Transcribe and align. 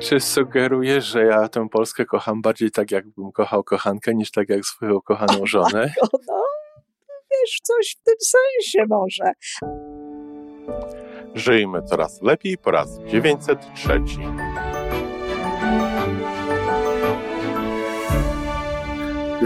Czy 0.00 0.20
sugerujesz, 0.20 1.04
że 1.04 1.24
ja 1.24 1.48
tę 1.48 1.68
Polskę 1.68 2.04
kocham 2.04 2.42
bardziej 2.42 2.70
tak, 2.70 2.90
jakbym 2.90 3.32
kochał 3.32 3.64
kochankę, 3.64 4.14
niż 4.14 4.30
tak 4.30 4.48
jak 4.48 4.64
swoją 4.64 5.00
kochaną 5.00 5.46
żonę? 5.46 5.92
No, 6.28 6.42
wiesz, 7.30 7.60
coś 7.62 7.96
w 8.00 8.02
tym 8.04 8.14
sensie 8.20 8.86
może. 8.88 9.32
Żyjmy 11.34 11.82
coraz 11.82 12.22
lepiej 12.22 12.58
po 12.58 12.70
raz 12.70 12.98
903. 13.06 14.02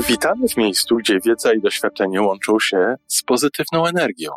Witamy 0.09 0.49
w 0.49 0.57
miejscu, 0.57 0.97
gdzie 0.97 1.21
wiedza 1.21 1.53
i 1.53 1.61
doświadczenie 1.61 2.23
łączą 2.23 2.59
się 2.61 2.95
z 3.07 3.23
pozytywną 3.23 3.87
energią. 3.87 4.31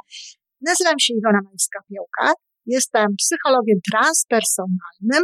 Nazywam 0.61 0.99
się 0.99 1.13
Iwona 1.13 1.39
Majska-Piołka. 1.39 2.33
Jestem 2.65 3.07
psychologiem 3.17 3.79
transpersonalnym, 3.91 5.23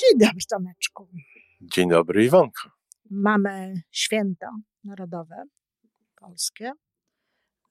Dzień 0.00 0.18
dobry, 0.18 0.40
Tomeczku. 0.50 1.08
Dzień 1.60 1.90
dobry, 1.90 2.24
Iwonko. 2.24 2.70
Mamy 3.10 3.82
święto 3.90 4.46
narodowe 4.84 5.44
polskie, 6.16 6.72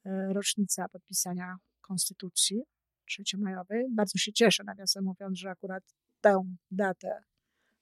e, 0.06 0.34
rocznica 0.34 0.90
podpisania 0.90 1.56
Konstytucji 1.82 2.64
trzeciomajowej. 3.06 3.86
Bardzo 3.92 4.18
się 4.18 4.34
cieszę, 4.34 4.64
nawiasem 4.64 5.04
mówiąc, 5.04 5.40
że 5.40 5.50
akurat 5.50 5.84
tę 6.22 6.56
datę 6.72 7.24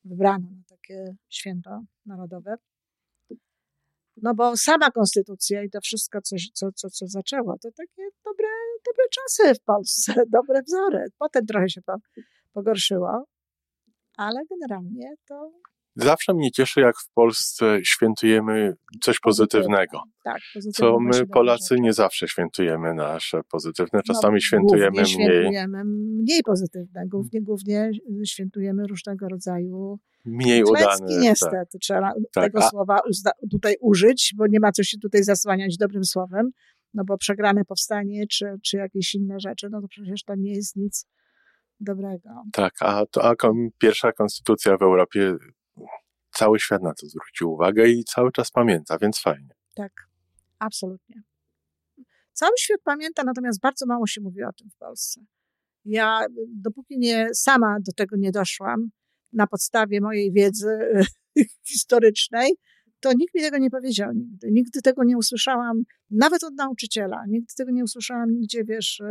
wybrano 0.06 0.48
na 0.52 0.64
takie 0.70 1.16
święto 1.30 1.84
narodowe. 2.06 2.56
No 4.18 4.36
bo 4.36 4.58
sama 4.58 4.92
konstytucja 4.92 5.64
i 5.64 5.70
to 5.70 5.82
wszystko, 5.82 6.22
co, 6.22 6.36
co, 6.54 6.72
co, 6.72 6.90
co 6.90 7.08
zaczęło, 7.08 7.58
to 7.62 7.70
takie 7.72 8.04
dobre, 8.26 8.48
dobre 8.86 9.06
czasy 9.12 9.56
w 9.56 9.64
Polsce, 9.64 10.14
dobre 10.38 10.62
wzory. 10.62 11.06
Potem 11.18 11.46
trochę 11.46 11.70
się 11.70 11.82
po, 11.82 11.96
pogorszyło, 12.54 13.26
ale 14.18 14.40
generalnie 14.50 15.10
to 15.28 15.52
Zawsze 15.96 16.34
mnie 16.34 16.52
cieszy, 16.52 16.82
jak 16.82 16.98
w 16.98 17.14
Polsce 17.14 17.80
świętujemy 17.84 18.74
coś 19.02 19.20
pozytywnego. 19.20 20.02
Tak, 20.24 20.42
co 20.74 21.00
my, 21.00 21.28
Polacy, 21.28 21.76
nie 21.80 21.94
zawsze 21.94 22.28
świętujemy 22.28 22.94
nasze 22.94 23.42
pozytywne. 23.52 24.00
No, 24.08 24.14
Czasami 24.14 24.34
no, 24.34 24.40
świętujemy 24.40 24.92
mniej. 24.92 25.06
Świętujemy 25.06 25.84
mniej 25.86 26.44
pozytywne. 26.44 27.04
Głównie, 27.08 27.42
głównie 27.42 27.92
świętujemy 28.26 28.88
różnego 28.88 29.28
rodzaju 29.28 30.00
mniej 30.26 30.64
udane. 30.64 31.20
niestety. 31.20 31.56
Tak. 31.72 31.82
Trzeba 31.82 32.14
tak, 32.34 32.44
tego 32.44 32.60
a... 32.64 32.70
słowa 32.70 33.00
tutaj 33.52 33.76
użyć, 33.82 34.34
bo 34.38 34.48
nie 34.48 34.60
ma 34.60 34.72
co 34.72 34.84
się 34.84 34.98
tutaj 34.98 35.24
zasłaniać 35.24 35.78
dobrym 35.78 36.04
słowem, 36.04 36.52
no 36.94 37.04
bo 37.06 37.18
przegrane 37.18 37.66
powstanie, 37.66 38.28
czy, 38.28 38.46
czy 38.64 38.78
jakieś 38.78 39.16
inne 39.16 39.40
rzeczy, 39.40 39.68
no 39.72 39.82
to 39.82 39.88
przecież 39.88 40.24
to 40.24 40.36
nie 40.36 40.54
jest 40.54 40.76
nic 40.76 41.06
dobrego. 41.80 42.30
Tak, 42.54 42.74
a, 42.80 43.06
to, 43.06 43.24
a 43.30 43.36
pierwsza 43.78 44.12
konstytucja 44.12 44.78
w 44.78 44.82
Europie 44.82 45.36
cały 46.32 46.60
świat 46.60 46.84
na 46.84 46.94
to 46.94 47.08
zwrócił 47.08 47.54
uwagę 47.54 47.90
i 47.90 48.04
cały 48.04 48.32
czas 48.32 48.52
pamięta, 48.52 48.98
więc 48.98 49.20
fajnie. 49.20 49.50
Tak, 49.76 49.92
absolutnie. 50.60 51.22
Cały 52.34 52.52
świat 52.58 52.82
pamięta, 52.84 53.24
natomiast 53.24 53.60
bardzo 53.60 53.86
mało 53.86 54.08
się 54.08 54.22
mówi 54.22 54.44
o 54.44 54.54
tym 54.54 54.70
w 54.70 54.78
Polsce. 54.78 55.22
Ja, 55.86 56.26
dopóki 56.48 57.00
nie 57.00 57.28
sama 57.34 57.78
do 57.80 57.92
tego 57.92 58.16
nie 58.18 58.32
doszłam, 58.32 58.90
na 59.34 59.48
podstawie 59.48 60.02
mojej 60.02 60.32
wiedzy 60.32 60.78
historycznej, 61.70 62.52
to 63.02 63.14
nikt 63.14 63.36
mi 63.36 63.42
tego 63.42 63.58
nie 63.58 63.70
powiedział 63.70 64.14
nigdy. 64.14 64.52
Nigdy 64.52 64.82
tego 64.82 65.04
nie 65.04 65.18
usłyszałam, 65.18 65.84
nawet 66.10 66.44
od 66.44 66.54
nauczyciela. 66.54 67.24
Nigdy 67.28 67.54
tego 67.58 67.72
nie 67.72 67.84
usłyszałam 67.84 68.32
nigdzie, 68.32 68.64
wiesz, 68.64 69.02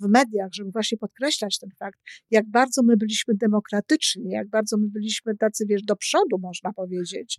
w 0.00 0.08
mediach, 0.08 0.48
żeby 0.52 0.70
właśnie 0.70 0.98
podkreślać 0.98 1.58
ten 1.58 1.70
fakt, 1.78 2.00
jak 2.30 2.48
bardzo 2.48 2.82
my 2.82 2.96
byliśmy 2.96 3.34
demokratyczni, 3.34 4.30
jak 4.30 4.48
bardzo 4.48 4.76
my 4.76 4.88
byliśmy 4.88 5.36
tacy, 5.36 5.64
wiesz, 5.66 5.82
do 5.82 5.96
przodu, 5.96 6.38
można 6.38 6.72
powiedzieć. 6.72 7.38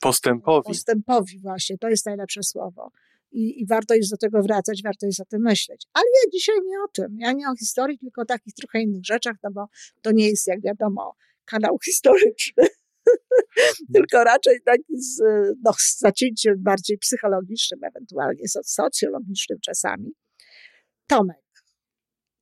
Postępowi. 0.00 0.66
Postępowi, 0.66 1.38
właśnie, 1.38 1.78
to 1.78 1.88
jest 1.88 2.06
najlepsze 2.06 2.42
słowo. 2.42 2.90
I, 3.32 3.60
I, 3.60 3.66
warto 3.66 3.94
jest 3.94 4.10
do 4.10 4.16
tego 4.16 4.42
wracać, 4.42 4.82
warto 4.82 5.06
jest 5.06 5.20
o 5.20 5.24
tym 5.24 5.42
myśleć. 5.42 5.86
Ale 5.92 6.04
ja 6.04 6.30
dzisiaj 6.32 6.56
nie 6.66 6.76
o 6.84 6.88
tym. 6.92 7.18
Ja 7.18 7.32
nie 7.32 7.48
o 7.48 7.56
historii, 7.56 7.98
tylko 7.98 8.22
o 8.22 8.24
takich 8.24 8.54
trochę 8.54 8.80
innych 8.80 9.04
rzeczach, 9.04 9.36
no 9.42 9.50
bo 9.50 9.66
to 10.02 10.12
nie 10.12 10.28
jest, 10.28 10.46
jak 10.46 10.62
wiadomo, 10.62 11.14
kanał 11.44 11.78
historyczny. 11.84 12.64
tylko 13.94 14.24
raczej 14.24 14.60
taki 14.64 14.98
z, 14.98 15.22
no, 15.64 15.72
z 15.78 15.98
zacięciem 15.98 16.54
bardziej 16.58 16.98
psychologicznym, 16.98 17.80
ewentualnie 17.84 18.44
socjologicznym 18.64 19.58
czasami. 19.60 20.12
Tomek, 21.06 21.64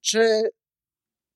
czy 0.01 0.43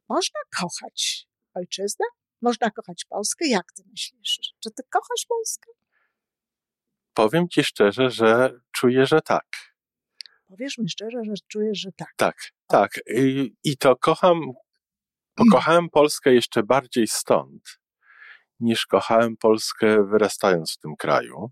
można 0.08 0.40
kochać 0.60 1.28
ojczyznę? 1.54 2.06
Można 2.42 2.70
kochać 2.70 3.04
Polskę? 3.08 3.48
Jak 3.48 3.72
ty 3.76 3.82
myślisz? 3.90 4.54
Czy 4.62 4.70
ty 4.70 4.82
kochasz 4.90 5.26
Polskę? 5.28 5.72
Powiem 7.14 7.48
ci 7.48 7.64
szczerze, 7.64 8.10
że 8.10 8.60
czuję, 8.72 9.06
że 9.06 9.20
tak. 9.20 9.46
Powiesz 10.46 10.78
mi 10.78 10.88
szczerze, 10.88 11.18
że 11.24 11.32
czujesz, 11.48 11.78
że 11.78 11.92
tak. 11.92 12.14
Tak, 12.16 12.36
tak. 12.66 13.00
I, 13.16 13.54
i 13.64 13.76
to 13.76 13.96
kocham, 13.96 14.40
pokochałem 15.34 15.88
Polskę 15.90 16.34
jeszcze 16.34 16.62
bardziej 16.62 17.06
stąd, 17.06 17.62
niż 18.60 18.86
kochałem 18.86 19.36
Polskę 19.36 20.04
wyrastając 20.04 20.72
w 20.72 20.78
tym 20.78 20.96
kraju. 20.96 21.50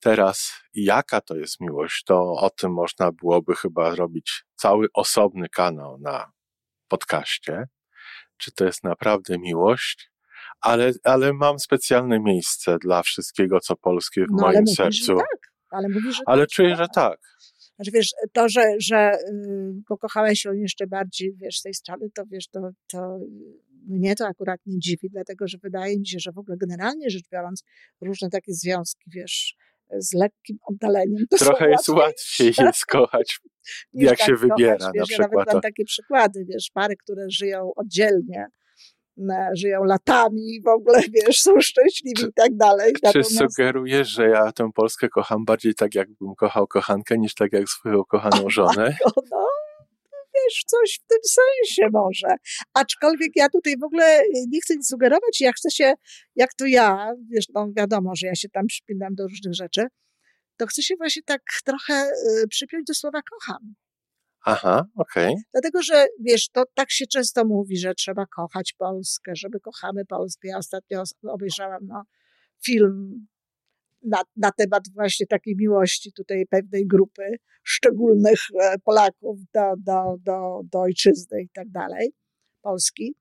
Teraz, 0.00 0.52
jaka 0.74 1.20
to 1.20 1.36
jest 1.36 1.60
miłość, 1.60 2.04
to 2.04 2.32
o 2.32 2.50
tym 2.50 2.72
można 2.72 3.12
byłoby 3.12 3.56
chyba 3.56 3.94
robić 3.94 4.44
cały 4.56 4.88
osobny 4.94 5.48
kanał 5.48 5.98
na 5.98 6.32
podcaście. 6.88 7.64
Czy 8.36 8.52
to 8.52 8.64
jest 8.64 8.84
naprawdę 8.84 9.38
miłość? 9.38 10.10
Ale, 10.60 10.92
ale 11.04 11.32
mam 11.32 11.58
specjalne 11.58 12.20
miejsce 12.20 12.78
dla 12.78 13.02
wszystkiego, 13.02 13.60
co 13.60 13.76
polskie 13.76 14.24
w 14.24 14.30
no, 14.30 14.42
moim 14.42 14.60
mówisz, 14.60 14.76
sercu. 14.76 15.16
tak. 15.16 15.52
Ale, 15.70 15.88
mówisz, 15.88 16.16
że 16.16 16.22
ale 16.26 16.42
tak, 16.42 16.50
czuję, 16.50 16.76
że 16.76 16.86
tak. 16.94 17.18
Znaczy, 17.76 17.90
wiesz, 17.90 18.10
to, 18.32 18.48
że, 18.48 18.74
że 18.80 19.18
pokochałeś 19.88 20.44
ją 20.44 20.52
jeszcze 20.52 20.86
bardziej, 20.86 21.34
wiesz, 21.36 21.58
z 21.58 21.62
tej 21.62 21.74
strony, 21.74 22.10
to 22.14 22.22
wiesz, 22.30 22.48
to, 22.48 22.60
to 22.92 23.18
mnie 23.88 24.14
to 24.14 24.26
akurat 24.26 24.60
nie 24.66 24.78
dziwi, 24.78 25.08
dlatego 25.10 25.48
że 25.48 25.58
wydaje 25.62 25.98
mi 25.98 26.06
się, 26.06 26.18
że 26.18 26.32
w 26.32 26.38
ogóle 26.38 26.56
generalnie 26.56 27.10
rzecz 27.10 27.28
biorąc, 27.32 27.64
różne 28.00 28.30
takie 28.30 28.52
związki, 28.52 29.10
wiesz, 29.14 29.56
z 29.98 30.14
lekkim 30.14 30.58
oddaleniem. 30.66 31.26
To 31.30 31.36
Trochę 31.36 31.70
jest 31.70 31.88
łatwiej 31.88 32.52
je 32.58 32.72
skochać, 32.72 33.40
jak 33.92 34.18
tak 34.18 34.26
się 34.26 34.34
wybiera 34.34 34.76
kochać, 34.76 34.92
wiesz, 34.94 35.00
na 35.00 35.04
przykład. 35.04 35.30
Ja 35.30 35.36
nawet 35.36 35.52
mam 35.52 35.62
takie 35.62 35.84
przykłady, 35.84 36.44
wiesz, 36.48 36.70
pary, 36.74 36.96
które 36.96 37.30
żyją 37.30 37.70
oddzielnie, 37.76 38.46
żyją 39.54 39.84
latami 39.84 40.42
i 40.54 40.62
w 40.62 40.68
ogóle, 40.68 41.00
wiesz, 41.14 41.40
są 41.40 41.60
szczęśliwi 41.60 42.16
czy, 42.16 42.26
i 42.26 42.32
tak 42.32 42.56
dalej. 42.56 42.92
Czy 42.92 43.00
Natomiast... 43.02 43.38
sugerujesz, 43.38 44.08
że 44.08 44.28
ja 44.28 44.52
tę 44.52 44.70
Polskę 44.74 45.08
kocham 45.08 45.44
bardziej 45.44 45.74
tak, 45.74 45.94
jakbym 45.94 46.34
kochał 46.34 46.66
kochankę, 46.66 47.18
niż 47.18 47.34
tak 47.34 47.52
jak 47.52 47.68
swoją 47.68 48.04
kochaną 48.04 48.50
żonę? 48.58 48.96
no, 49.30 49.46
wiesz, 50.44 50.64
coś 50.66 50.98
w 51.02 51.06
tym 51.06 51.18
sensie 51.24 51.90
może. 51.92 52.36
Aczkolwiek 52.74 53.30
ja 53.36 53.48
tutaj 53.48 53.74
w 53.80 53.84
ogóle 53.84 54.22
nie 54.48 54.60
chcę 54.60 54.76
nic 54.76 54.88
sugerować, 54.88 55.40
ja 55.40 55.52
chcę 55.52 55.70
się, 55.70 55.92
jak 56.36 56.54
to 56.54 56.66
ja, 56.66 57.12
wiesz, 57.30 57.44
no 57.54 57.68
wiadomo, 57.76 58.12
że 58.16 58.26
ja 58.26 58.34
się 58.34 58.48
tam 58.48 58.66
przypinam 58.66 59.14
do 59.14 59.26
różnych 59.26 59.54
rzeczy, 59.54 59.86
to 60.56 60.66
chcę 60.66 60.82
się 60.82 60.94
właśnie 60.98 61.22
tak 61.22 61.42
trochę 61.64 62.10
y, 62.42 62.48
przypiąć 62.48 62.84
do 62.86 62.94
słowa 62.94 63.20
kocham. 63.22 63.74
Aha, 64.44 64.86
okej. 64.96 65.28
Okay. 65.28 65.42
Dlatego, 65.52 65.82
że 65.82 66.06
wiesz, 66.20 66.48
to 66.48 66.64
tak 66.74 66.90
się 66.90 67.06
często 67.06 67.44
mówi, 67.44 67.78
że 67.78 67.94
trzeba 67.94 68.26
kochać 68.26 68.74
Polskę, 68.78 69.32
żeby 69.36 69.60
kochamy 69.60 70.04
Polskę. 70.04 70.48
Ja 70.48 70.58
ostatnio 70.58 71.02
obejrzałam 71.22 71.80
no, 71.86 72.02
film 72.64 73.26
na, 74.02 74.22
na 74.36 74.52
temat 74.52 74.82
właśnie 74.94 75.26
takiej 75.26 75.56
miłości 75.56 76.12
tutaj 76.12 76.46
pewnej 76.50 76.86
grupy 76.86 77.22
szczególnych 77.62 78.40
e, 78.60 78.78
Polaków 78.78 79.38
do, 79.54 79.74
do, 79.78 80.16
do, 80.20 80.60
do 80.72 80.80
ojczyzny 80.80 81.42
i 81.42 81.48
tak 81.48 81.68
dalej, 81.70 82.12
Polski. 82.62 83.14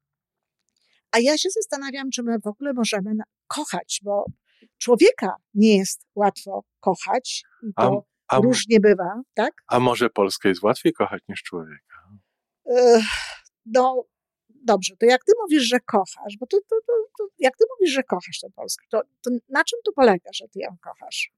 A 1.12 1.20
ja 1.20 1.38
się 1.38 1.50
zastanawiam, 1.50 2.10
czy 2.10 2.24
my 2.24 2.40
w 2.40 2.48
ogóle 2.48 2.74
możemy 2.74 3.12
kochać, 3.48 4.00
bo 4.04 4.26
człowieka 4.78 5.36
nie 5.54 5.78
jest 5.78 6.06
łatwo 6.16 6.64
kochać 6.80 7.44
i 7.64 7.74
to 7.74 8.06
A, 8.28 8.38
Różnie 8.38 8.80
bywa, 8.80 9.22
tak? 9.34 9.54
A 9.68 9.80
może 9.80 10.10
Polskę 10.10 10.50
jest 10.50 10.64
łatwiej 10.64 10.94
kochać 10.94 11.24
niż 11.30 11.44
człowieka? 11.44 12.10
No, 13.66 14.04
dobrze, 14.68 14.96
to 15.00 15.06
jak 15.06 15.24
ty 15.24 15.32
mówisz, 15.42 15.64
że 15.64 15.80
kochasz, 15.80 16.38
bo 16.40 16.48
to, 16.48 16.58
to, 16.70 16.76
to, 16.88 16.94
to 17.18 17.28
jak 17.40 17.58
ty 17.58 17.66
mówisz, 17.70 17.94
że 17.94 18.04
kochasz 18.04 18.40
tę 18.40 18.50
Polskę, 18.56 18.86
to, 18.90 19.02
to 19.24 19.30
na 19.50 19.64
czym 19.64 19.80
to 19.86 19.92
polega, 19.92 20.30
że 20.34 20.48
ty 20.48 20.60
ją 20.60 20.78
kochasz? 20.82 21.32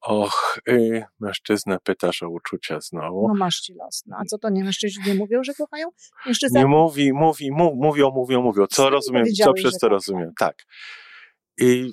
Och, 0.00 0.58
y, 0.68 1.04
mężczyznę 1.20 1.78
pytasz 1.84 2.22
o 2.22 2.28
uczucia 2.28 2.80
znowu. 2.80 3.28
No 3.28 3.34
masz 3.34 3.60
ci 3.60 3.74
los. 3.74 4.02
No, 4.06 4.16
a 4.20 4.24
co 4.24 4.38
to 4.38 4.50
nie 4.50 4.64
mężczyźni 4.64 5.04
nie 5.06 5.14
mówią, 5.14 5.44
że 5.44 5.54
kochają? 5.54 5.88
Mężczyzna... 6.26 6.60
Nie 6.60 6.66
mówi, 6.66 7.12
mówi, 7.12 7.50
mów, 7.50 7.72
mówią, 7.76 8.10
mówią, 8.10 8.42
mówią. 8.42 8.66
Co 8.66 8.90
rozumiem, 8.90 9.24
co 9.44 9.52
przez 9.52 9.78
to 9.78 9.88
rozumiem. 9.88 10.32
Tak. 10.38 10.66
I 11.58 11.92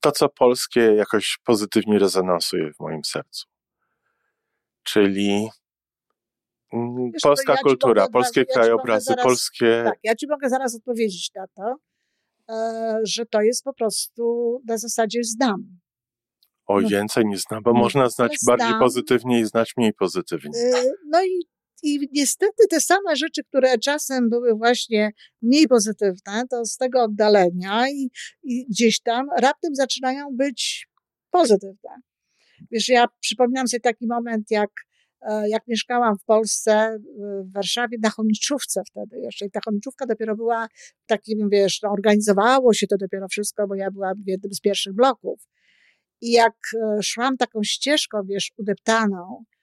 to, 0.00 0.12
co 0.12 0.28
polskie 0.28 0.80
jakoś 0.80 1.38
pozytywnie 1.44 1.98
rezonansuje 1.98 2.72
w 2.72 2.80
moim 2.80 3.04
sercu. 3.04 3.46
Czyli 4.82 5.48
Wiesz, 6.72 7.22
polska 7.22 7.52
ja 7.52 7.58
kultura, 7.58 8.02
mogę, 8.02 8.12
polskie 8.12 8.40
ja 8.40 8.54
krajobrazy, 8.54 9.04
zaraz, 9.04 9.24
polskie. 9.24 9.82
Tak, 9.84 9.98
ja 10.02 10.14
ci 10.14 10.26
mogę 10.28 10.48
zaraz 10.48 10.76
odpowiedzieć 10.76 11.30
na 11.34 11.46
to, 11.46 11.76
e, 12.50 12.98
że 13.04 13.26
to 13.26 13.42
jest 13.42 13.64
po 13.64 13.74
prostu 13.74 14.22
na 14.66 14.78
zasadzie 14.78 15.24
znam. 15.24 15.78
O, 16.66 16.80
no, 16.80 16.88
więcej 16.88 17.24
nie 17.26 17.38
znam, 17.38 17.62
bo 17.62 17.72
no, 17.72 17.78
można 17.78 18.08
znać 18.08 18.36
bardziej 18.46 18.68
znam. 18.68 18.80
pozytywnie 18.80 19.40
i 19.40 19.44
znać 19.44 19.72
mniej 19.76 19.94
pozytywnie. 19.94 20.50
Y, 20.54 20.92
no 21.06 21.24
i, 21.24 21.46
i 21.82 22.08
niestety 22.12 22.66
te 22.70 22.80
same 22.80 23.16
rzeczy, 23.16 23.44
które 23.44 23.78
czasem 23.78 24.30
były 24.30 24.54
właśnie 24.54 25.10
mniej 25.42 25.68
pozytywne, 25.68 26.44
to 26.50 26.64
z 26.64 26.76
tego 26.76 27.02
oddalenia 27.02 27.88
i, 27.90 28.10
i 28.42 28.66
gdzieś 28.70 29.00
tam 29.00 29.26
raptem 29.40 29.74
zaczynają 29.74 30.26
być 30.32 30.88
pozytywne. 31.30 31.90
Wiesz, 32.70 32.88
ja 32.88 33.06
przypominam 33.20 33.68
sobie 33.68 33.80
taki 33.80 34.06
moment, 34.06 34.50
jak 34.50 34.70
jak 35.48 35.62
mieszkałam 35.68 36.18
w 36.18 36.24
Polsce, 36.24 36.98
w 37.44 37.52
Warszawie, 37.52 37.98
na 38.02 38.10
Chomiczówce 38.10 38.82
wtedy 38.90 39.18
jeszcze. 39.18 39.46
I 39.46 39.50
ta 39.50 39.60
Chomiczówka 39.64 40.06
dopiero 40.06 40.36
była 40.36 40.68
takim, 41.06 41.48
wiesz, 41.48 41.82
no, 41.82 41.90
organizowało 41.90 42.74
się 42.74 42.86
to 42.86 42.96
dopiero 42.96 43.28
wszystko, 43.28 43.66
bo 43.66 43.74
ja 43.74 43.90
byłam 43.90 44.14
w 44.22 44.28
jednym 44.28 44.52
z 44.52 44.60
pierwszych 44.60 44.92
bloków. 44.92 45.40
I 46.20 46.30
jak 46.30 46.54
e, 46.74 47.02
szłam 47.02 47.36
taką 47.36 47.62
ścieżką, 47.62 48.18
wiesz, 48.24 48.52
udeptaną, 48.56 49.44
e, 49.44 49.57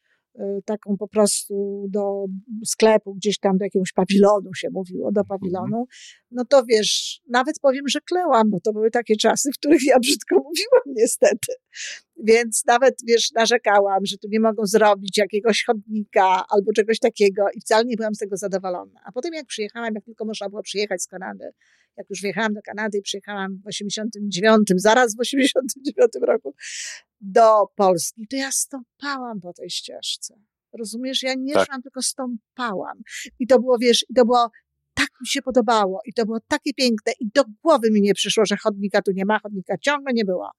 taką 0.66 0.98
po 0.98 1.08
prostu 1.08 1.86
do 1.90 2.26
sklepu, 2.66 3.14
gdzieś 3.14 3.40
tam 3.40 3.58
do 3.58 3.66
jakiegoś 3.66 3.92
pawilonu 3.92 4.54
się 4.54 4.68
mówiło, 4.72 5.12
do 5.12 5.22
mhm. 5.22 5.26
pawilonu, 5.28 5.86
no 6.32 6.46
to 6.46 6.64
wiesz, 6.66 7.22
nawet 7.30 7.60
powiem, 7.62 7.88
że 7.88 8.00
klełam, 8.02 8.50
bo 8.50 8.60
to 8.60 8.74
były 8.74 8.92
takie 8.92 9.16
czasy, 9.16 9.50
w 9.52 9.58
których 9.58 9.86
ja 9.86 10.00
brzydko 10.00 10.36
mówiłam 10.50 10.96
niestety. 10.96 11.54
Więc 12.24 12.64
nawet, 12.68 12.96
wiesz, 13.08 13.32
narzekałam, 13.32 14.06
że 14.06 14.18
tu 14.18 14.28
nie 14.32 14.40
mogą 14.40 14.66
zrobić 14.66 15.18
jakiegoś 15.18 15.64
chodnika 15.64 16.46
albo 16.50 16.72
czegoś 16.74 17.00
takiego 17.00 17.46
i 17.56 17.62
wcale 17.62 17.86
nie 17.86 17.96
byłam 17.96 18.16
z 18.16 18.18
tego 18.18 18.38
zadowolona. 18.38 19.00
A 19.06 19.12
potem 19.12 19.34
jak 19.34 19.46
przyjechałam, 19.46 19.96
jak 19.96 20.06
tylko 20.06 20.26
można 20.26 20.50
było 20.50 20.62
przyjechać 20.62 21.02
z 21.02 21.08
Kanady, 21.08 21.52
jak 21.98 22.10
już 22.10 22.22
wjechałam 22.22 22.54
do 22.54 22.62
Kanady 22.62 22.98
i 22.98 23.02
przyjechałam 23.02 23.62
w 23.64 23.68
89, 23.68 24.68
zaraz 24.76 25.16
w 25.16 25.20
89 25.20 26.12
roku 26.22 26.56
do 27.26 27.68
Polski, 27.76 28.28
to 28.28 28.36
ja 28.36 28.52
stąpałam 28.52 29.42
po 29.42 29.54
tej 29.54 29.70
ścieżce. 29.70 30.36
Rozumiesz? 30.80 31.24
Ja 31.24 31.34
nie 31.38 31.54
tak. 31.54 31.66
szłam, 31.66 31.82
tylko 31.82 32.02
stąpałam. 32.02 33.02
I 33.40 33.48
to 33.48 33.60
było, 33.60 33.78
wiesz, 33.78 34.06
i 34.10 34.14
to 34.14 34.26
było 34.26 34.50
tak 34.94 35.10
mi 35.22 35.28
się 35.28 35.42
podobało 35.42 36.00
i 36.06 36.14
to 36.14 36.26
było 36.26 36.40
takie 36.48 36.74
piękne 36.74 37.14
i 37.20 37.30
do 37.36 37.44
głowy 37.64 37.92
mi 37.92 38.02
nie 38.02 38.14
przyszło, 38.14 38.46
że 38.46 38.58
chodnika 38.58 39.02
tu 39.02 39.12
nie 39.12 39.26
ma, 39.26 39.40
chodnika 39.40 39.78
ciągle 39.78 40.14
nie 40.14 40.26
było. 40.26 40.52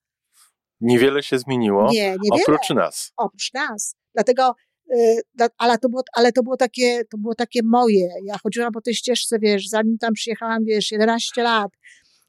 Niewiele 0.81 1.23
się 1.23 1.39
zmieniło. 1.39 1.89
Nie, 1.93 2.17
niewiele. 2.23 2.43
Oprócz 2.43 2.71
nas. 2.71 3.13
Oprócz 3.17 3.53
nas. 3.53 3.97
Dlatego 4.15 4.55
Y, 4.95 5.23
ale 5.59 5.79
to 5.79 5.89
było, 5.89 6.03
ale 6.13 6.33
to 6.33 6.43
było 6.43 6.57
takie, 6.57 7.05
to 7.05 7.19
było 7.19 7.35
takie 7.35 7.61
moje. 7.65 8.09
Ja 8.25 8.39
chodziłam 8.39 8.73
po 8.73 8.81
tej 8.81 8.95
ścieżce, 8.95 9.39
wiesz, 9.39 9.69
zanim 9.69 9.99
tam 9.99 10.13
przyjechałam, 10.13 10.65
wiesz, 10.65 10.93
11 10.93 11.43
lat. 11.43 11.73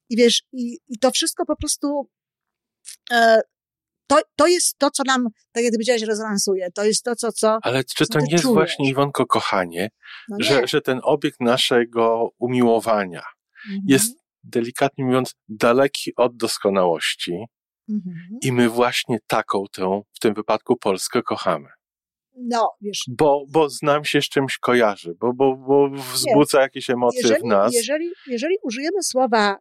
I 0.09 0.17
wiesz, 0.17 0.43
i, 0.53 0.77
i 0.87 0.99
to 0.99 1.11
wszystko 1.11 1.45
po 1.45 1.55
prostu, 1.55 2.09
e, 3.11 3.41
to, 4.07 4.21
to 4.35 4.47
jest 4.47 4.77
to, 4.77 4.91
co 4.91 5.03
nam, 5.07 5.27
tak 5.51 5.63
jak 5.63 5.73
powiedziałeś, 5.73 6.01
rezonansuje. 6.01 6.71
To 6.71 6.83
jest 6.83 7.03
to, 7.03 7.15
co, 7.15 7.31
co 7.31 7.57
Ale 7.61 7.83
czy 7.83 8.07
to 8.07 8.19
nie 8.19 8.31
jest 8.31 8.45
właśnie, 8.45 8.89
Iwonko, 8.89 9.25
kochanie, 9.25 9.89
no 10.29 10.37
że, 10.39 10.67
że 10.67 10.81
ten 10.81 10.99
obiekt 11.03 11.39
naszego 11.39 12.29
umiłowania 12.39 13.23
mhm. 13.65 13.81
jest, 13.87 14.17
delikatnie 14.43 15.05
mówiąc, 15.05 15.35
daleki 15.47 16.15
od 16.15 16.37
doskonałości 16.37 17.45
mhm. 17.89 18.15
i 18.41 18.51
my 18.51 18.69
właśnie 18.69 19.17
taką 19.27 19.63
tę, 19.71 20.01
w 20.13 20.19
tym 20.19 20.33
wypadku 20.33 20.77
Polskę 20.77 21.23
kochamy. 21.23 21.69
No, 22.39 22.71
wiesz. 22.81 23.03
Bo, 23.17 23.45
bo 23.49 23.69
znam 23.69 24.05
się 24.05 24.21
z 24.21 24.29
czymś 24.29 24.57
kojarzy, 24.57 25.15
bo, 25.19 25.33
bo, 25.33 25.55
bo 25.55 25.89
wzbudza 25.89 26.57
nie. 26.57 26.61
jakieś 26.61 26.89
emocje 26.89 27.21
jeżeli, 27.21 27.41
w 27.41 27.45
nas. 27.45 27.73
Jeżeli, 27.73 28.11
jeżeli 28.27 28.55
użyjemy 28.63 29.03
słowa 29.03 29.57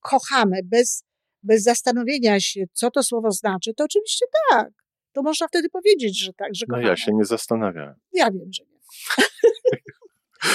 kochamy 0.00 0.60
bez, 0.64 1.04
bez 1.46 1.62
zastanowienia 1.62 2.40
się, 2.40 2.64
co 2.72 2.90
to 2.90 3.02
słowo 3.02 3.30
znaczy, 3.30 3.74
to 3.74 3.84
oczywiście 3.84 4.26
tak. 4.50 4.70
To 5.12 5.22
można 5.22 5.48
wtedy 5.48 5.68
powiedzieć, 5.68 6.24
że 6.24 6.32
tak, 6.32 6.54
że. 6.54 6.66
No 6.68 6.80
ja 6.80 6.96
się 6.96 7.12
nie 7.14 7.24
zastanawiałem. 7.24 7.94
Ja 8.12 8.30
wiem, 8.30 8.52
że 8.52 8.64
nie. 8.64 8.78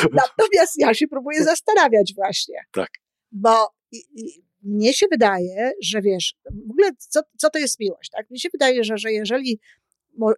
Natomiast 0.22 0.74
ja 0.78 0.94
się 0.94 1.08
próbuję 1.08 1.44
zastanawiać 1.44 2.14
właśnie. 2.16 2.56
Tak. 2.72 2.90
Bo 3.32 3.70
i, 3.92 3.98
i, 4.16 4.44
mnie 4.64 4.94
się 4.94 5.06
wydaje, 5.12 5.72
że 5.84 6.02
wiesz, 6.02 6.36
w 6.68 6.72
ogóle 6.72 6.92
co, 6.98 7.22
co 7.38 7.50
to 7.50 7.60
jest 7.60 7.80
miłość, 7.80 8.10
tak? 8.10 8.30
Mnie 8.30 8.40
się 8.40 8.50
wydaje, 8.54 8.84
że, 8.84 8.98
że 8.98 9.12
jeżeli 9.12 9.60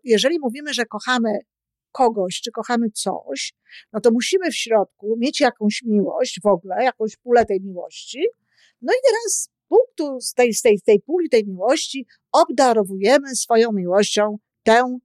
jeżeli 0.04 0.40
mówimy, 0.40 0.74
że 0.74 0.86
kochamy 0.86 1.40
kogoś, 1.92 2.42
czy 2.42 2.52
kochamy 2.52 2.90
coś, 2.92 3.54
no 3.94 4.02
to 4.02 4.12
musimy 4.12 4.52
w 4.52 4.56
środku 4.56 5.16
mieć 5.18 5.40
jakąś 5.40 5.84
miłość 5.86 6.40
w 6.44 6.46
ogóle, 6.46 6.84
jakąś 6.84 7.18
pulę 7.18 7.46
tej 7.46 7.62
miłości. 7.62 8.24
No 8.82 8.94
i 8.94 8.98
teraz 9.06 9.50
punktu, 9.74 10.22
z 10.22 10.34
tej, 10.34 10.54
z 10.54 10.62
tej, 10.62 10.82
tej 10.86 11.00
puli 11.00 11.30
tej 11.30 11.48
miłości 11.48 12.06
obdarowujemy 12.32 13.36
swoją 13.36 13.72
miłością 13.72 14.38
tę 14.64 14.98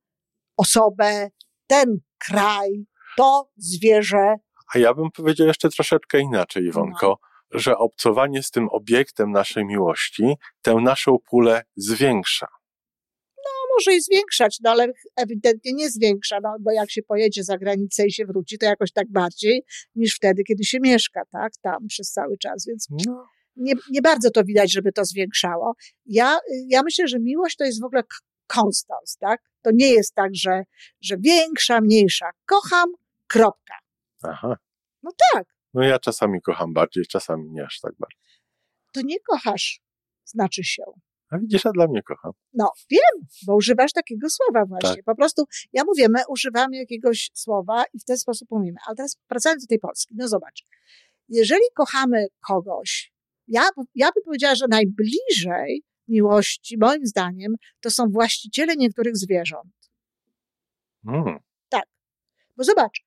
osobę, 0.56 1.30
ten 1.66 2.00
kraj, 2.18 2.86
to 3.16 3.50
zwierzę. 3.56 4.34
A 4.74 4.78
ja 4.78 4.94
bym 4.94 5.10
powiedział 5.10 5.46
jeszcze 5.46 5.68
troszeczkę 5.68 6.20
inaczej, 6.20 6.64
Iwonko, 6.64 7.18
no. 7.52 7.60
że 7.60 7.78
obcowanie 7.78 8.42
z 8.42 8.50
tym 8.50 8.68
obiektem 8.68 9.32
naszej 9.32 9.64
miłości 9.64 10.34
tę 10.62 10.74
naszą 10.74 11.18
pulę 11.30 11.62
zwiększa 11.76 12.46
może 13.78 13.96
i 13.96 14.00
zwiększać, 14.00 14.58
no 14.64 14.70
ale 14.70 14.92
ewidentnie 15.16 15.72
nie 15.72 15.90
zwiększa, 15.90 16.38
no 16.42 16.56
bo 16.60 16.72
jak 16.72 16.90
się 16.90 17.02
pojedzie 17.02 17.44
za 17.44 17.58
granicę 17.58 18.06
i 18.06 18.12
się 18.12 18.26
wróci, 18.26 18.58
to 18.58 18.66
jakoś 18.66 18.92
tak 18.92 19.10
bardziej 19.10 19.64
niż 19.94 20.14
wtedy, 20.14 20.42
kiedy 20.44 20.64
się 20.64 20.78
mieszka, 20.80 21.22
tak, 21.32 21.52
tam 21.62 21.86
przez 21.86 22.12
cały 22.12 22.38
czas, 22.38 22.66
więc 22.66 22.86
no. 23.06 23.26
Nie, 23.58 23.72
nie 23.90 24.02
bardzo 24.02 24.30
to 24.30 24.44
widać, 24.44 24.72
żeby 24.72 24.92
to 24.92 25.04
zwiększało. 25.04 25.74
Ja, 26.06 26.38
ja 26.68 26.82
myślę, 26.82 27.08
że 27.08 27.18
miłość 27.20 27.56
to 27.56 27.64
jest 27.64 27.80
w 27.80 27.84
ogóle 27.84 28.02
konstans, 28.46 29.16
tak? 29.16 29.40
To 29.62 29.70
nie 29.74 29.90
jest 29.90 30.14
tak, 30.14 30.30
że, 30.34 30.62
że 31.00 31.16
większa, 31.18 31.80
mniejsza. 31.80 32.30
Kocham, 32.46 32.92
kropka. 33.26 33.74
Aha. 34.22 34.56
No 35.02 35.10
tak. 35.32 35.44
No 35.74 35.82
ja 35.82 35.98
czasami 35.98 36.42
kocham 36.42 36.72
bardziej, 36.72 37.04
czasami 37.06 37.50
nie 37.50 37.64
aż 37.64 37.80
tak 37.80 37.92
bardzo. 37.98 38.16
To 38.92 39.00
nie 39.04 39.16
kochasz, 39.20 39.80
znaczy 40.24 40.64
się. 40.64 40.82
A 41.30 41.38
widzisz, 41.38 41.66
a 41.66 41.70
dla 41.70 41.86
mnie 41.86 42.02
kocham. 42.02 42.32
No, 42.54 42.70
wiem, 42.90 43.26
bo 43.46 43.56
używasz 43.56 43.92
takiego 43.92 44.28
słowa 44.30 44.66
właśnie. 44.66 44.96
Tak. 44.96 45.04
Po 45.04 45.14
prostu, 45.14 45.44
ja 45.72 45.84
mówię, 45.84 46.06
my 46.08 46.22
używamy 46.28 46.76
jakiegoś 46.76 47.30
słowa 47.34 47.84
i 47.92 47.98
w 47.98 48.04
ten 48.04 48.16
sposób 48.16 48.48
mówimy. 48.50 48.76
Ale 48.86 48.96
teraz 48.96 49.16
wracając 49.30 49.64
do 49.64 49.68
tej 49.68 49.78
Polski, 49.78 50.14
no 50.18 50.28
zobacz. 50.28 50.64
Jeżeli 51.28 51.64
kochamy 51.74 52.26
kogoś, 52.48 53.12
ja, 53.48 53.68
ja 53.94 54.06
bym 54.14 54.24
powiedziała, 54.24 54.54
że 54.54 54.66
najbliżej 54.70 55.82
miłości, 56.08 56.76
moim 56.80 57.06
zdaniem, 57.06 57.54
to 57.80 57.90
są 57.90 58.04
właściciele 58.10 58.76
niektórych 58.76 59.16
zwierząt. 59.16 59.90
Mm. 61.06 61.38
Tak. 61.68 61.84
Bo 62.56 62.64
zobacz, 62.64 63.04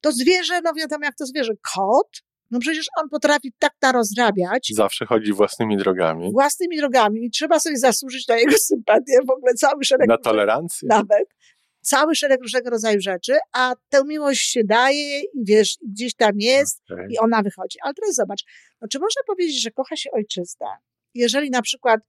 to 0.00 0.12
zwierzę, 0.12 0.60
no 0.64 0.72
wiadomo 0.74 1.04
jak 1.04 1.16
to 1.16 1.26
zwierzę, 1.26 1.52
kot, 1.74 2.22
no 2.50 2.58
przecież 2.58 2.86
on 3.02 3.08
potrafi 3.08 3.52
tak 3.58 3.72
narozrabiać. 3.82 4.72
Zawsze 4.74 5.06
chodzi 5.06 5.32
własnymi 5.32 5.76
drogami. 5.76 6.32
Własnymi 6.32 6.76
drogami 6.76 7.24
i 7.24 7.30
trzeba 7.30 7.60
sobie 7.60 7.76
zasłużyć 7.76 8.28
na 8.28 8.36
jego 8.36 8.56
sympatię, 8.58 9.18
w 9.26 9.30
ogóle 9.30 9.54
cały 9.54 9.84
szereg... 9.84 10.08
Na 10.08 10.18
tolerancję. 10.18 10.88
Nawet. 10.88 11.24
Cały 11.90 12.14
szereg 12.14 12.40
różnego 12.42 12.70
rodzaju 12.70 13.00
rzeczy, 13.00 13.38
a 13.52 13.74
tę 13.88 14.04
miłość 14.04 14.50
się 14.50 14.64
daje 14.64 15.20
i 15.20 15.44
wiesz, 15.44 15.76
gdzieś 15.88 16.14
tam 16.14 16.32
jest 16.36 16.82
okay. 16.92 17.06
i 17.10 17.18
ona 17.18 17.42
wychodzi. 17.42 17.78
Ale 17.82 17.94
teraz 17.94 18.14
zobacz, 18.14 18.44
no 18.80 18.88
czy 18.88 18.98
można 18.98 19.22
powiedzieć, 19.26 19.62
że 19.62 19.70
kocha 19.70 19.96
się 19.96 20.10
ojczyznę, 20.10 20.66
jeżeli 21.14 21.50
na 21.50 21.62
przykład 21.62 22.00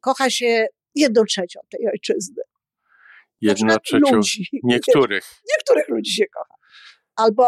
kocha 0.00 0.30
się 0.30 0.66
jedną 0.94 1.24
trzecią 1.24 1.60
tej 1.70 1.88
ojczyzny? 1.88 2.42
Jedną 3.40 3.76
trzecią 3.84 4.16
ludzi. 4.16 4.48
niektórych. 4.62 5.24
Niektórych 5.52 5.88
ludzi 5.88 6.12
się 6.12 6.26
kocha. 6.26 6.54
Albo 7.16 7.44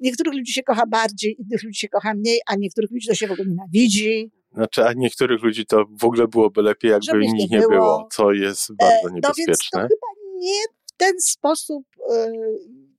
Niektórych 0.00 0.34
ludzi 0.34 0.52
się 0.52 0.62
kocha 0.62 0.86
bardziej, 0.86 1.36
innych 1.38 1.62
ludzi 1.62 1.78
się 1.78 1.88
kocha 1.88 2.14
mniej, 2.14 2.40
a 2.46 2.54
niektórych 2.56 2.90
ludzi 2.90 3.08
to 3.08 3.14
się 3.14 3.26
w 3.26 3.30
ogóle 3.30 3.48
nienawidzi. 3.48 4.30
Znaczy, 4.52 4.84
a 4.84 4.92
niektórych 4.92 5.42
ludzi 5.42 5.66
to 5.66 5.84
w 6.00 6.04
ogóle 6.04 6.28
byłoby 6.28 6.62
lepiej, 6.62 6.90
jakby 6.90 7.06
Żeby 7.06 7.24
ich 7.24 7.32
nie 7.32 7.46
nie 7.46 7.58
było. 7.58 7.70
było, 7.70 8.08
co 8.12 8.32
jest 8.32 8.76
bardzo 8.76 8.94
E, 8.94 9.00
No 9.02 9.10
więc 9.12 9.26
to 9.26 9.32
niebezpieczne. 9.36 9.80
chyba 9.80 10.06
nie 10.38 10.60
ten 11.00 11.20
sposób, 11.20 11.84
e, 12.12 12.32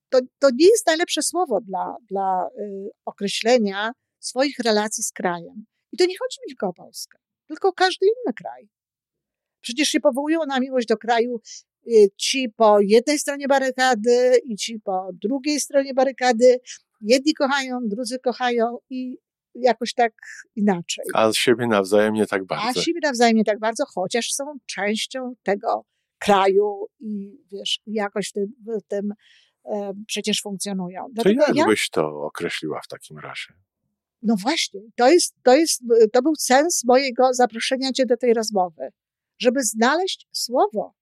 to, 0.09 0.19
to 0.39 0.49
nie 0.55 0.67
jest 0.67 0.87
najlepsze 0.87 1.21
słowo 1.21 1.61
dla, 1.61 1.95
dla 2.09 2.47
e, 2.47 2.49
określenia 3.05 3.91
swoich 4.19 4.59
relacji 4.59 5.03
z 5.03 5.11
krajem. 5.11 5.65
I 5.91 5.97
to 5.97 6.05
nie 6.05 6.17
chodzi 6.17 6.37
mi 6.41 6.49
tylko 6.49 6.67
o 6.67 6.73
Polskę, 6.73 7.17
tylko 7.47 7.67
o 7.67 7.73
każdy 7.73 8.05
inny 8.05 8.33
kraj. 8.33 8.69
Przecież 9.61 9.89
się 9.89 9.99
powołują 9.99 10.39
na 10.47 10.59
miłość 10.59 10.87
do 10.87 10.97
kraju 10.97 11.41
y, 11.87 12.07
ci 12.17 12.49
po 12.49 12.79
jednej 12.79 13.19
stronie 13.19 13.47
barykady 13.47 14.39
i 14.45 14.55
ci 14.55 14.79
po 14.79 15.09
drugiej 15.13 15.59
stronie 15.59 15.93
barykady. 15.93 16.59
Jedni 17.01 17.33
kochają, 17.33 17.79
drudzy 17.83 18.19
kochają 18.19 18.77
i 18.89 19.17
jakoś 19.55 19.93
tak 19.93 20.13
inaczej. 20.55 21.05
A 21.13 21.33
siebie 21.33 21.67
nawzajem 21.67 22.13
nie 22.13 22.27
tak 22.27 22.41
A 22.41 22.45
bardzo. 22.45 22.81
siebie 22.81 22.99
nawzajem 23.03 23.37
nie 23.37 23.43
tak 23.43 23.59
bardzo, 23.59 23.83
chociaż 23.85 24.33
są 24.33 24.43
częścią 24.65 25.33
tego 25.43 25.85
kraju 26.21 26.85
i 26.99 27.37
wiesz, 27.51 27.79
jakoś 27.85 28.29
w 28.29 28.31
tym, 28.31 28.53
tym 28.87 29.13
e, 29.65 29.93
przecież 30.07 30.41
funkcjonują. 30.41 31.03
To 31.03 31.09
Dlatego 31.13 31.43
jak 31.47 31.55
ja, 31.55 31.65
byś 31.65 31.89
to 31.89 32.21
określiła 32.21 32.81
w 32.83 32.87
takim 32.87 33.17
razie? 33.17 33.53
no 34.21 34.35
właśnie, 34.35 34.81
to 34.95 35.09
jest, 35.09 35.35
to 35.43 35.55
jest, 35.55 35.83
to 36.13 36.21
był 36.21 36.35
sens 36.35 36.83
mojego 36.83 37.33
zaproszenia 37.33 37.91
cię 37.91 38.05
do 38.05 38.17
tej 38.17 38.33
rozmowy, 38.33 38.89
żeby 39.39 39.63
znaleźć 39.63 40.27
słowo, 40.31 40.93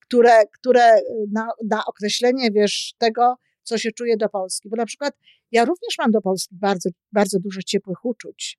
które, 0.00 0.46
które 0.46 1.00
na, 1.32 1.48
na 1.64 1.84
określenie, 1.86 2.50
wiesz, 2.50 2.94
tego, 2.98 3.34
co 3.62 3.78
się 3.78 3.92
czuje 3.92 4.16
do 4.16 4.28
Polski. 4.28 4.68
Bo 4.68 4.76
na 4.76 4.86
przykład 4.86 5.14
ja 5.52 5.64
również 5.64 5.98
mam 5.98 6.10
do 6.10 6.20
Polski 6.20 6.56
bardzo, 6.56 6.90
bardzo 7.12 7.38
dużo 7.40 7.62
ciepłych 7.62 8.04
uczuć 8.04 8.58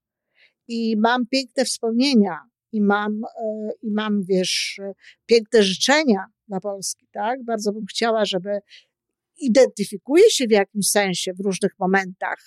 i 0.67 0.95
mam 0.97 1.27
piękne 1.27 1.65
wspomnienia 1.65 2.39
i 2.71 2.81
mam, 2.81 3.21
e, 3.23 3.69
i 3.81 3.91
mam, 3.91 4.23
wiesz, 4.23 4.79
e, 4.83 4.93
piękne 5.25 5.63
życzenia 5.63 6.25
dla 6.47 6.59
Polski, 6.59 7.07
tak? 7.11 7.43
Bardzo 7.43 7.71
bym 7.71 7.85
chciała, 7.85 8.25
żeby 8.25 8.59
identyfikuje 9.37 10.31
się 10.31 10.47
w 10.47 10.51
jakimś 10.51 10.89
sensie 10.89 11.33
w 11.33 11.45
różnych 11.45 11.71
momentach. 11.79 12.39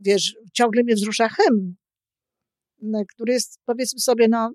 Wiesz, 0.00 0.36
ciągle 0.52 0.82
mnie 0.82 0.94
wzrusza 0.94 1.28
hymn, 1.28 1.74
który 3.14 3.32
jest, 3.32 3.60
powiedzmy 3.64 4.00
sobie, 4.00 4.28
no, 4.28 4.52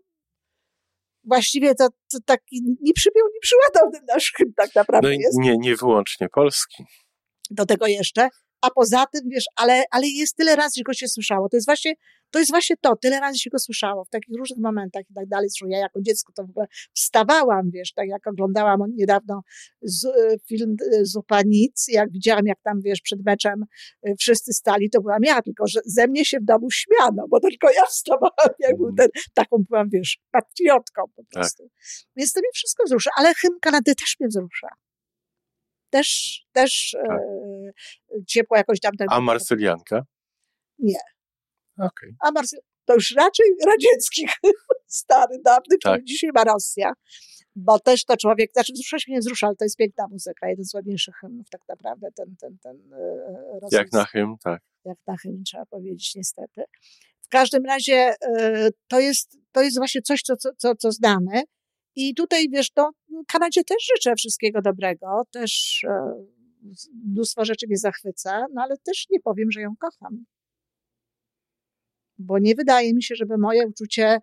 właściwie 1.23 1.75
to, 1.75 1.87
to 2.11 2.17
taki 2.25 2.61
nie 2.81 2.93
przypiął, 2.93 3.27
nie 3.33 3.39
przyładał 3.39 3.91
ten 3.91 4.05
nasz 4.05 4.33
hymn 4.37 4.53
tak 4.57 4.75
naprawdę 4.75 5.07
No 5.07 5.13
i 5.13 5.17
jest 5.17 5.37
nie, 5.37 5.57
nie 5.57 5.75
wyłącznie 5.75 6.29
Polski. 6.29 6.83
do 7.49 7.65
tego 7.65 7.87
jeszcze. 7.87 8.29
A 8.61 8.69
poza 8.69 9.05
tym, 9.05 9.21
wiesz, 9.29 9.45
ale, 9.55 9.83
ale 9.91 10.07
jest 10.07 10.35
tyle 10.35 10.55
razy, 10.55 10.73
że 10.77 10.83
go 10.83 10.93
się 10.93 11.07
słyszało. 11.07 11.49
To 11.49 11.57
jest 11.57 11.67
właśnie, 11.67 11.93
to 12.31 12.39
jest 12.39 12.51
właśnie 12.51 12.75
to, 12.81 12.95
tyle 12.95 13.19
razy 13.19 13.39
się 13.39 13.49
go 13.49 13.59
słyszało 13.59 14.05
w 14.05 14.09
takich 14.09 14.37
różnych 14.37 14.59
momentach 14.59 15.03
i 15.09 15.13
tak 15.13 15.27
dalej. 15.27 15.49
Zresztą 15.49 15.67
ja 15.67 15.79
jako 15.79 16.01
dziecko 16.01 16.33
to 16.35 16.43
w 16.43 16.49
ogóle 16.49 16.65
wstawałam, 16.93 17.71
wiesz, 17.71 17.93
tak 17.93 18.07
jak 18.07 18.27
oglądałam 18.27 18.79
niedawno 18.95 19.41
z, 19.81 20.05
e, 20.05 20.37
film 20.47 20.75
e, 20.93 21.05
Zupa 21.05 21.41
Nic, 21.45 21.85
jak 21.87 22.11
widziałam, 22.11 22.45
jak 22.45 22.61
tam, 22.63 22.81
wiesz, 22.81 23.01
przed 23.01 23.25
meczem 23.25 23.65
e, 24.03 24.15
wszyscy 24.15 24.53
stali, 24.53 24.89
to 24.89 25.01
byłam 25.01 25.23
ja, 25.23 25.41
tylko 25.41 25.67
że 25.67 25.79
ze 25.85 26.07
mnie 26.07 26.25
się 26.25 26.39
w 26.39 26.45
domu 26.45 26.67
śmiano, 26.71 27.27
bo 27.29 27.39
tylko 27.39 27.71
ja 27.71 27.85
wstawałam, 27.85 28.49
jak 28.59 28.77
był 28.77 28.95
ten, 28.97 29.07
taką 29.33 29.57
byłam, 29.69 29.89
wiesz, 29.89 30.19
patriotką 30.31 31.01
po 31.15 31.23
prostu. 31.33 31.69
Więc 32.15 32.33
to 32.33 32.39
mnie 32.39 32.49
wszystko 32.53 32.83
wzrusza, 32.83 33.09
ale 33.15 33.33
hymn 33.33 33.59
Kanady 33.61 33.95
też 33.95 34.15
mnie 34.19 34.27
wzrusza. 34.27 34.67
Też, 35.89 36.39
też 36.51 36.95
Tak. 37.07 37.19
e, 37.19 38.25
ciepło 38.27 38.57
jakoś 38.57 38.79
tam. 38.79 38.91
A 39.09 39.21
Marsylianka? 39.21 40.03
Nie. 40.79 40.99
Okej. 41.77 42.15
A 42.19 42.31
Marsy, 42.31 42.57
to 42.85 42.93
już 42.93 43.15
raczej 43.17 43.45
radziecki 43.65 44.27
stary, 45.01 45.39
dawny, 45.45 45.77
który 45.79 45.95
Tak. 45.95 46.03
dzisiaj 46.03 46.29
ma 46.35 46.43
Rosja. 46.43 46.93
Bo 47.55 47.79
też 47.79 48.05
to 48.05 48.17
człowiek, 48.17 48.51
znaczy 48.53 48.73
wzrusza 48.73 48.99
się 48.99 49.11
nie 49.11 49.19
wzrusza, 49.19 49.47
ale 49.47 49.55
to 49.55 49.65
jest 49.65 49.77
piękna 49.77 50.07
muzyka, 50.07 50.49
jeden 50.49 50.65
z 50.65 50.73
ładniejszych 50.73 51.15
hymnów 51.15 51.49
tak 51.49 51.61
naprawdę, 51.67 52.07
ten, 52.15 52.35
ten, 52.39 52.57
ten 52.57 52.93
e, 52.93 53.59
rosyjski. 53.59 53.75
Jak 53.75 53.91
na 53.91 54.05
hymn, 54.05 54.35
tak. 54.43 54.61
jak 54.85 54.97
na 55.07 55.17
hymn 55.17 55.43
trzeba 55.43 55.65
powiedzieć 55.65 56.15
niestety. 56.15 56.63
W 57.21 57.27
każdym 57.29 57.65
razie 57.65 58.13
e, 58.21 58.69
to 58.87 58.99
jest, 58.99 59.37
to 59.51 59.61
jest 59.61 59.77
właśnie 59.77 60.01
coś, 60.01 60.21
co, 60.21 60.35
co, 60.37 60.49
co, 60.57 60.75
co 60.75 60.91
znamy. 60.91 61.43
I 61.95 62.15
tutaj, 62.15 62.49
wiesz, 62.49 62.71
to 62.71 62.89
Kanadzie 63.27 63.63
też 63.63 63.87
życzę 63.95 64.15
wszystkiego 64.15 64.61
dobrego, 64.61 65.23
też 65.31 65.81
e, 65.87 66.13
mnóstwo 67.05 67.45
rzeczy 67.45 67.67
mnie 67.67 67.77
zachwyca, 67.77 68.45
no 68.53 68.61
ale 68.61 68.77
też 68.77 69.05
nie 69.09 69.19
powiem, 69.19 69.51
że 69.51 69.61
ją 69.61 69.73
kocham. 69.79 70.25
Bo 72.17 72.39
nie 72.39 72.55
wydaje 72.55 72.93
mi 72.93 73.03
się, 73.03 73.15
żeby 73.15 73.37
moje 73.37 73.67
uczucie 73.67 74.19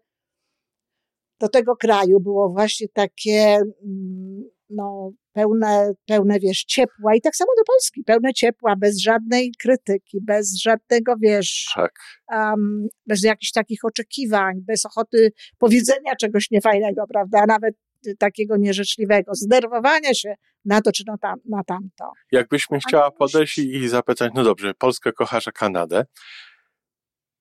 do 1.40 1.48
tego 1.48 1.76
kraju 1.76 2.20
było 2.20 2.48
właśnie 2.48 2.88
takie, 2.88 3.58
mm, 3.84 4.44
no, 4.70 5.12
pełne, 5.32 5.92
pełne, 6.06 6.40
wiesz, 6.40 6.64
ciepła 6.64 7.14
i 7.14 7.20
tak 7.20 7.36
samo 7.36 7.50
do 7.58 7.64
Polski, 7.64 8.04
pełne 8.04 8.34
ciepła, 8.34 8.76
bez 8.76 9.00
żadnej 9.00 9.52
krytyki, 9.62 10.18
bez 10.22 10.60
żadnego, 10.62 11.14
wiesz, 11.20 11.72
Tak. 11.74 11.92
um, 12.32 12.88
bez 13.06 13.22
jakichś 13.22 13.52
takich 13.52 13.84
oczekiwań, 13.84 14.60
bez 14.60 14.86
ochoty 14.86 15.32
powiedzenia 15.58 16.16
czegoś 16.20 16.50
niefajnego, 16.50 17.04
prawda, 17.08 17.46
nawet 17.46 17.74
takiego 18.18 18.56
nieżyczliwego, 18.56 19.34
zdenerwowania 19.34 20.14
się 20.14 20.34
na 20.64 20.80
to 20.80 20.92
czy 20.92 21.04
na, 21.06 21.18
tam, 21.18 21.34
na 21.44 21.64
tamto. 21.64 22.12
Jakbyśmy 22.32 22.78
chciała 22.78 23.10
podejść 23.10 23.58
i, 23.58 23.88
zapytać, 23.88 24.32
no 24.34 24.44
dobrze, 24.44 24.74
Polskę 24.74 25.12
kochasz, 25.12 25.48
a 25.48 25.52
Kanadę, 25.52 26.04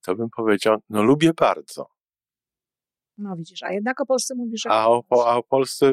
to 0.01 0.15
bym 0.15 0.29
powiedział, 0.29 0.77
no 0.89 1.03
lubię 1.03 1.31
bardzo. 1.33 1.87
No 3.17 3.35
widzisz, 3.35 3.63
a 3.63 3.73
jednak 3.73 4.01
o 4.01 4.05
Polsce 4.05 4.35
mówisz, 4.35 4.65
A 4.65 4.89
o, 4.89 5.03
po- 5.03 5.27
a 5.31 5.35
o 5.35 5.43
Polsce 5.43 5.91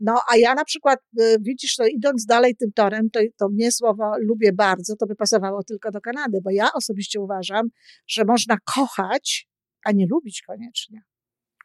No, 0.00 0.20
a 0.32 0.36
ja 0.36 0.54
na 0.54 0.64
przykład, 0.64 0.98
y, 1.20 1.36
widzisz, 1.40 1.76
to 1.76 1.86
idąc 1.86 2.26
dalej 2.26 2.56
tym 2.56 2.72
torem, 2.72 3.10
to, 3.10 3.20
to 3.36 3.48
mnie 3.48 3.72
słowo 3.72 4.12
lubię 4.18 4.52
bardzo, 4.52 4.96
to 4.96 5.06
by 5.06 5.14
pasowało 5.16 5.62
tylko 5.62 5.90
do 5.90 6.00
Kanady, 6.00 6.38
bo 6.44 6.50
ja 6.50 6.68
osobiście 6.74 7.20
uważam, 7.20 7.68
że 8.06 8.24
można 8.24 8.56
kochać, 8.74 9.48
a 9.84 9.92
nie 9.92 10.06
lubić 10.06 10.42
koniecznie. 10.42 11.02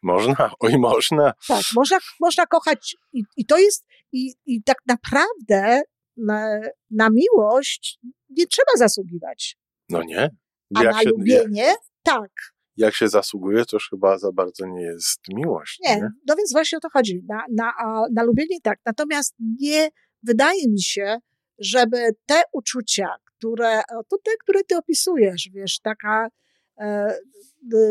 Można, 0.02 0.50
oj 0.60 0.78
można. 0.78 1.32
Tak, 1.48 1.62
można, 1.74 1.98
można 2.20 2.46
kochać 2.46 2.96
i, 3.12 3.22
i 3.36 3.46
to 3.46 3.58
jest, 3.58 3.86
i, 4.12 4.34
i 4.46 4.62
tak 4.62 4.76
naprawdę 4.86 5.82
na, 6.16 6.60
na 6.90 7.08
miłość 7.10 7.98
nie 8.30 8.46
trzeba 8.46 8.72
zasługiwać, 8.76 9.56
No 9.88 10.02
nie. 10.02 10.30
a 10.74 10.82
Jak 10.82 10.92
na 10.94 11.00
się, 11.00 11.08
jak, 11.08 11.18
lubienie 11.18 11.74
tak. 12.02 12.30
jak 12.76 12.94
się 12.94 13.08
zasługuje, 13.08 13.64
to 13.64 13.76
już 13.76 13.90
chyba 13.90 14.18
za 14.18 14.32
bardzo 14.32 14.66
nie 14.66 14.82
jest 14.82 15.20
miłość. 15.28 15.78
Nie, 15.84 15.96
Nie? 15.96 16.08
no 16.26 16.36
więc 16.36 16.52
właśnie 16.52 16.78
o 16.78 16.80
to 16.80 16.88
chodzi. 16.92 17.22
Na, 17.28 17.44
na, 17.56 17.72
na 18.12 18.22
lubienie 18.22 18.60
tak. 18.62 18.78
Natomiast 18.86 19.34
nie 19.60 19.88
wydaje 20.22 20.68
mi 20.68 20.82
się, 20.82 21.18
żeby 21.58 22.10
te 22.26 22.42
uczucia, 22.52 23.08
które, 23.24 23.82
to 24.08 24.16
te, 24.24 24.30
które 24.40 24.60
ty 24.64 24.76
opisujesz, 24.76 25.48
wiesz, 25.52 25.80
taka, 25.80 26.28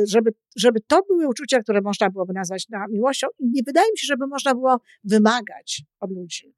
żeby, 0.04 0.32
żeby 0.56 0.80
to 0.88 1.04
były 1.04 1.28
uczucia, 1.28 1.60
które 1.60 1.82
można 1.82 2.10
byłoby 2.10 2.34
nazwać 2.34 2.70
na 2.70 2.88
miłością, 2.88 3.28
i 3.40 3.50
nie 3.50 3.62
wydaje 3.66 3.92
mi 3.92 3.98
się, 3.98 4.06
żeby 4.06 4.28
można 4.28 4.56
było 4.56 4.78
wymagać 5.04 5.84
od 6.00 6.12
ludzi. 6.12 6.56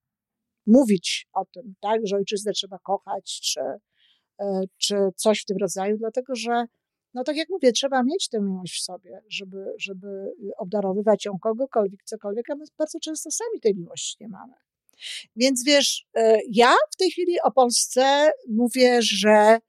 Mówić 0.68 1.28
o 1.34 1.46
tym, 1.46 1.74
tak, 1.82 2.02
że 2.04 2.16
ojczyznę 2.16 2.52
trzeba 2.52 2.80
kochać, 2.80 3.40
czy, 3.44 3.62
e, 4.40 4.62
czy 4.78 4.96
coś 5.16 5.42
w 5.42 5.46
tym 5.46 5.58
rodzaju, 5.58 5.98
dlatego 5.98 6.36
że 6.36 6.66
no 7.14 7.24
tak 7.24 7.36
jak 7.38 7.50
mówię, 7.50 7.72
trzeba 7.72 8.04
mieć 8.04 8.30
tę 8.30 8.42
miłość 8.42 8.80
w 8.80 8.84
sobie, 8.84 9.22
żeby, 9.30 9.74
żeby 9.78 10.34
obdarowywać 10.58 11.26
ją 11.26 11.40
kogokolwiek, 11.40 12.04
cokolwiek, 12.04 12.50
a 12.50 12.56
my 12.56 12.66
bardzo 12.78 13.00
często 13.00 13.32
sami 13.32 13.60
tej 13.62 13.76
miłości 13.76 14.18
nie 14.20 14.28
mamy. 14.28 14.54
Więc 15.36 15.64
wiesz, 15.66 16.06
e, 16.16 16.40
ja 16.52 16.74
w 16.92 16.96
tej 16.96 17.12
chwili 17.12 17.42
o 17.44 17.52
Polsce 17.52 18.32
mówię, 18.50 19.00
że 19.02 19.30
e, 19.30 19.60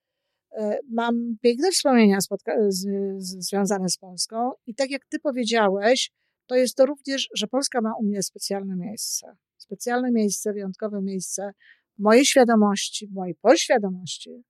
mam 0.90 1.36
piękne 1.42 1.70
wspomnienia 1.70 2.18
spotka- 2.20 2.56
z, 2.68 2.86
z, 3.18 3.48
związane 3.48 3.88
z 3.88 3.96
Polską 3.96 4.52
i 4.66 4.74
tak 4.74 4.90
jak 4.90 5.06
ty 5.06 5.18
powiedziałeś, 5.18 6.10
to 6.46 6.54
jest 6.54 6.76
to 6.76 6.86
również, 6.86 7.28
że 7.34 7.46
Polska 7.46 7.80
ma 7.80 7.90
u 8.00 8.04
mnie 8.04 8.22
specjalne 8.22 8.76
miejsce. 8.76 9.36
Specjalne 9.56 10.12
miejsce, 10.12 10.52
wyjątkowe 10.52 11.02
miejsce 11.02 11.52
w 11.98 12.02
mojej 12.02 12.24
świadomości, 12.24 13.06
w 13.06 13.12
mojej 13.12 13.34
podświadomości 13.34 14.44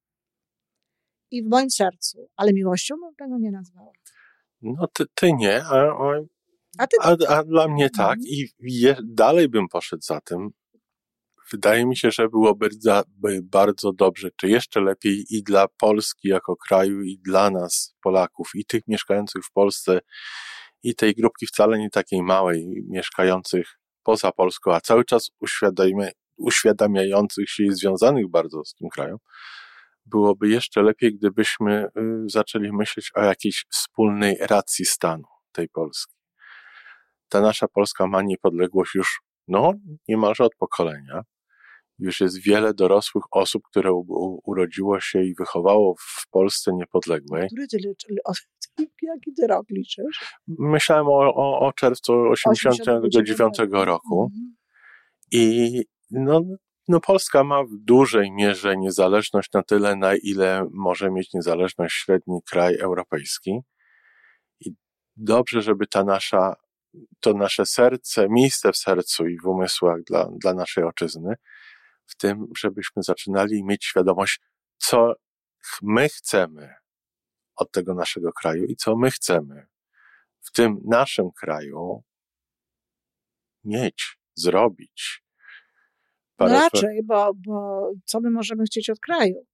i 1.31 1.43
w 1.43 1.47
moim 1.47 1.71
sercu, 1.71 2.29
ale 2.37 2.53
miłością 2.53 2.95
bym 2.95 3.15
tego 3.15 3.39
nie 3.39 3.51
nazwała. 3.51 3.93
No 4.63 4.87
ty, 4.87 5.05
ty 5.15 5.33
nie, 5.33 5.65
a, 5.65 5.77
a, 5.77 6.21
A 6.79 6.87
ty 6.87 6.97
a, 7.01 7.17
a 7.29 7.45
dla 7.45 7.69
mnie 7.69 7.91
tak. 7.91 8.19
Mhm. 8.19 8.27
I 8.27 8.49
je, 8.61 8.97
dalej 9.05 9.49
bym 9.49 9.69
poszedł 9.69 10.03
za 10.03 10.21
tym. 10.21 10.51
Wydaje 11.53 11.87
mi 11.87 11.97
się, 11.97 12.11
że 12.11 12.29
byłoby 12.29 12.69
bardzo 13.43 13.93
dobrze, 13.93 14.29
czy 14.37 14.49
jeszcze 14.49 14.81
lepiej 14.81 15.25
i 15.31 15.43
dla 15.43 15.69
Polski 15.69 16.29
jako 16.29 16.57
kraju, 16.57 17.03
i 17.03 17.19
dla 17.19 17.51
nas, 17.51 17.95
Polaków, 18.03 18.51
i 18.55 18.65
tych 18.65 18.83
mieszkających 18.89 19.45
w 19.45 19.53
Polsce, 19.53 20.01
i 20.83 20.95
tej 20.95 21.15
grupki 21.15 21.47
wcale 21.47 21.79
nie 21.79 21.91
takiej 21.91 22.23
małej, 22.23 22.85
mieszkających 22.89 23.79
poza 24.03 24.33
Polską, 24.33 24.75
a 24.75 24.81
cały 24.81 25.05
czas 25.05 25.31
uświadamia, 25.41 26.09
uświadamiających 26.37 27.51
się 27.51 27.65
i 27.65 27.73
związanych 27.73 28.31
bardzo 28.31 28.65
z 28.65 28.75
tym 28.75 28.89
krajem, 28.89 29.17
byłoby 30.07 30.49
jeszcze 30.49 30.83
lepiej, 30.83 31.15
gdybyśmy 31.15 31.85
y, 31.85 31.89
zaczęli 32.27 32.73
myśleć 32.73 33.11
o 33.15 33.23
jakiejś 33.23 33.67
wspólnej 33.71 34.37
racji 34.41 34.85
stanu 34.85 35.25
tej 35.53 35.69
Polski. 35.69 36.15
Ta 37.29 37.41
nasza 37.41 37.69
Polska 37.69 38.07
ma 38.07 38.23
niepodległość 38.23 38.95
już, 38.95 39.21
no, 39.49 39.73
niemalże 40.09 40.45
od 40.45 40.55
pokolenia. 40.55 41.23
Już 42.03 42.21
jest 42.21 42.43
wiele 42.43 42.75
dorosłych 42.75 43.25
osób, 43.31 43.63
które 43.71 43.93
u, 43.93 44.41
urodziło 44.45 45.01
się 45.01 45.23
i 45.23 45.35
wychowało 45.35 45.95
w 45.99 46.29
Polsce 46.31 46.73
niepodległej. 46.75 47.47
Który 47.47 47.67
ty, 47.69 47.79
jaki 49.03 49.35
ty 49.37 49.47
rok 49.47 49.67
liczysz? 49.71 50.39
Myślałem 50.49 51.07
o, 51.07 51.35
o, 51.35 51.61
o 51.61 51.73
czerwcu 51.73 52.13
1989 52.37 53.59
roku. 53.71 54.23
Mhm. 54.23 54.57
I 55.33 55.83
no, 56.11 56.43
no 56.89 57.01
Polska 57.01 57.45
ma 57.45 57.65
w 57.65 57.77
dużej 57.85 58.33
mierze 58.33 58.77
niezależność 58.77 59.53
na 59.53 59.63
tyle, 59.63 59.97
na 59.97 60.15
ile 60.15 60.67
może 60.73 61.11
mieć 61.11 61.33
niezależność 61.33 61.95
średni 61.95 62.41
kraj 62.51 62.79
europejski. 62.79 63.61
I 64.61 64.71
dobrze, 65.17 65.63
żeby 65.63 65.87
ta 65.87 66.05
nasza, 66.05 66.55
to 67.21 67.35
nasze 67.35 67.67
serce, 67.67 68.29
miejsce 68.29 68.73
w 68.73 68.77
sercu 68.77 69.27
i 69.27 69.39
w 69.39 69.47
umysłach 69.47 70.03
dla, 70.03 70.29
dla 70.41 70.55
naszej 70.55 70.85
ojczyzny, 70.85 71.35
w 72.07 72.17
tym, 72.17 72.47
żebyśmy 72.59 73.03
zaczynali 73.03 73.65
mieć 73.65 73.85
świadomość, 73.85 74.41
co 74.79 75.15
my 75.83 76.09
chcemy 76.09 76.75
od 77.57 77.73
tego 77.73 77.95
naszego 77.95 78.33
kraju 78.33 78.65
i 78.65 78.77
co 78.77 78.97
my 78.97 79.11
chcemy 79.11 79.67
w 80.41 80.53
tym 80.53 80.81
naszym 80.85 81.31
kraju 81.33 82.03
mieć, 83.65 84.19
zrobić. 84.35 85.25
No 86.39 86.49
raczej, 86.49 87.01
bo, 87.05 87.33
bo 87.35 87.91
co 88.05 88.21
my 88.21 88.31
możemy 88.31 88.65
chcieć 88.65 88.91
od 88.91 88.99
kraju? 89.01 89.47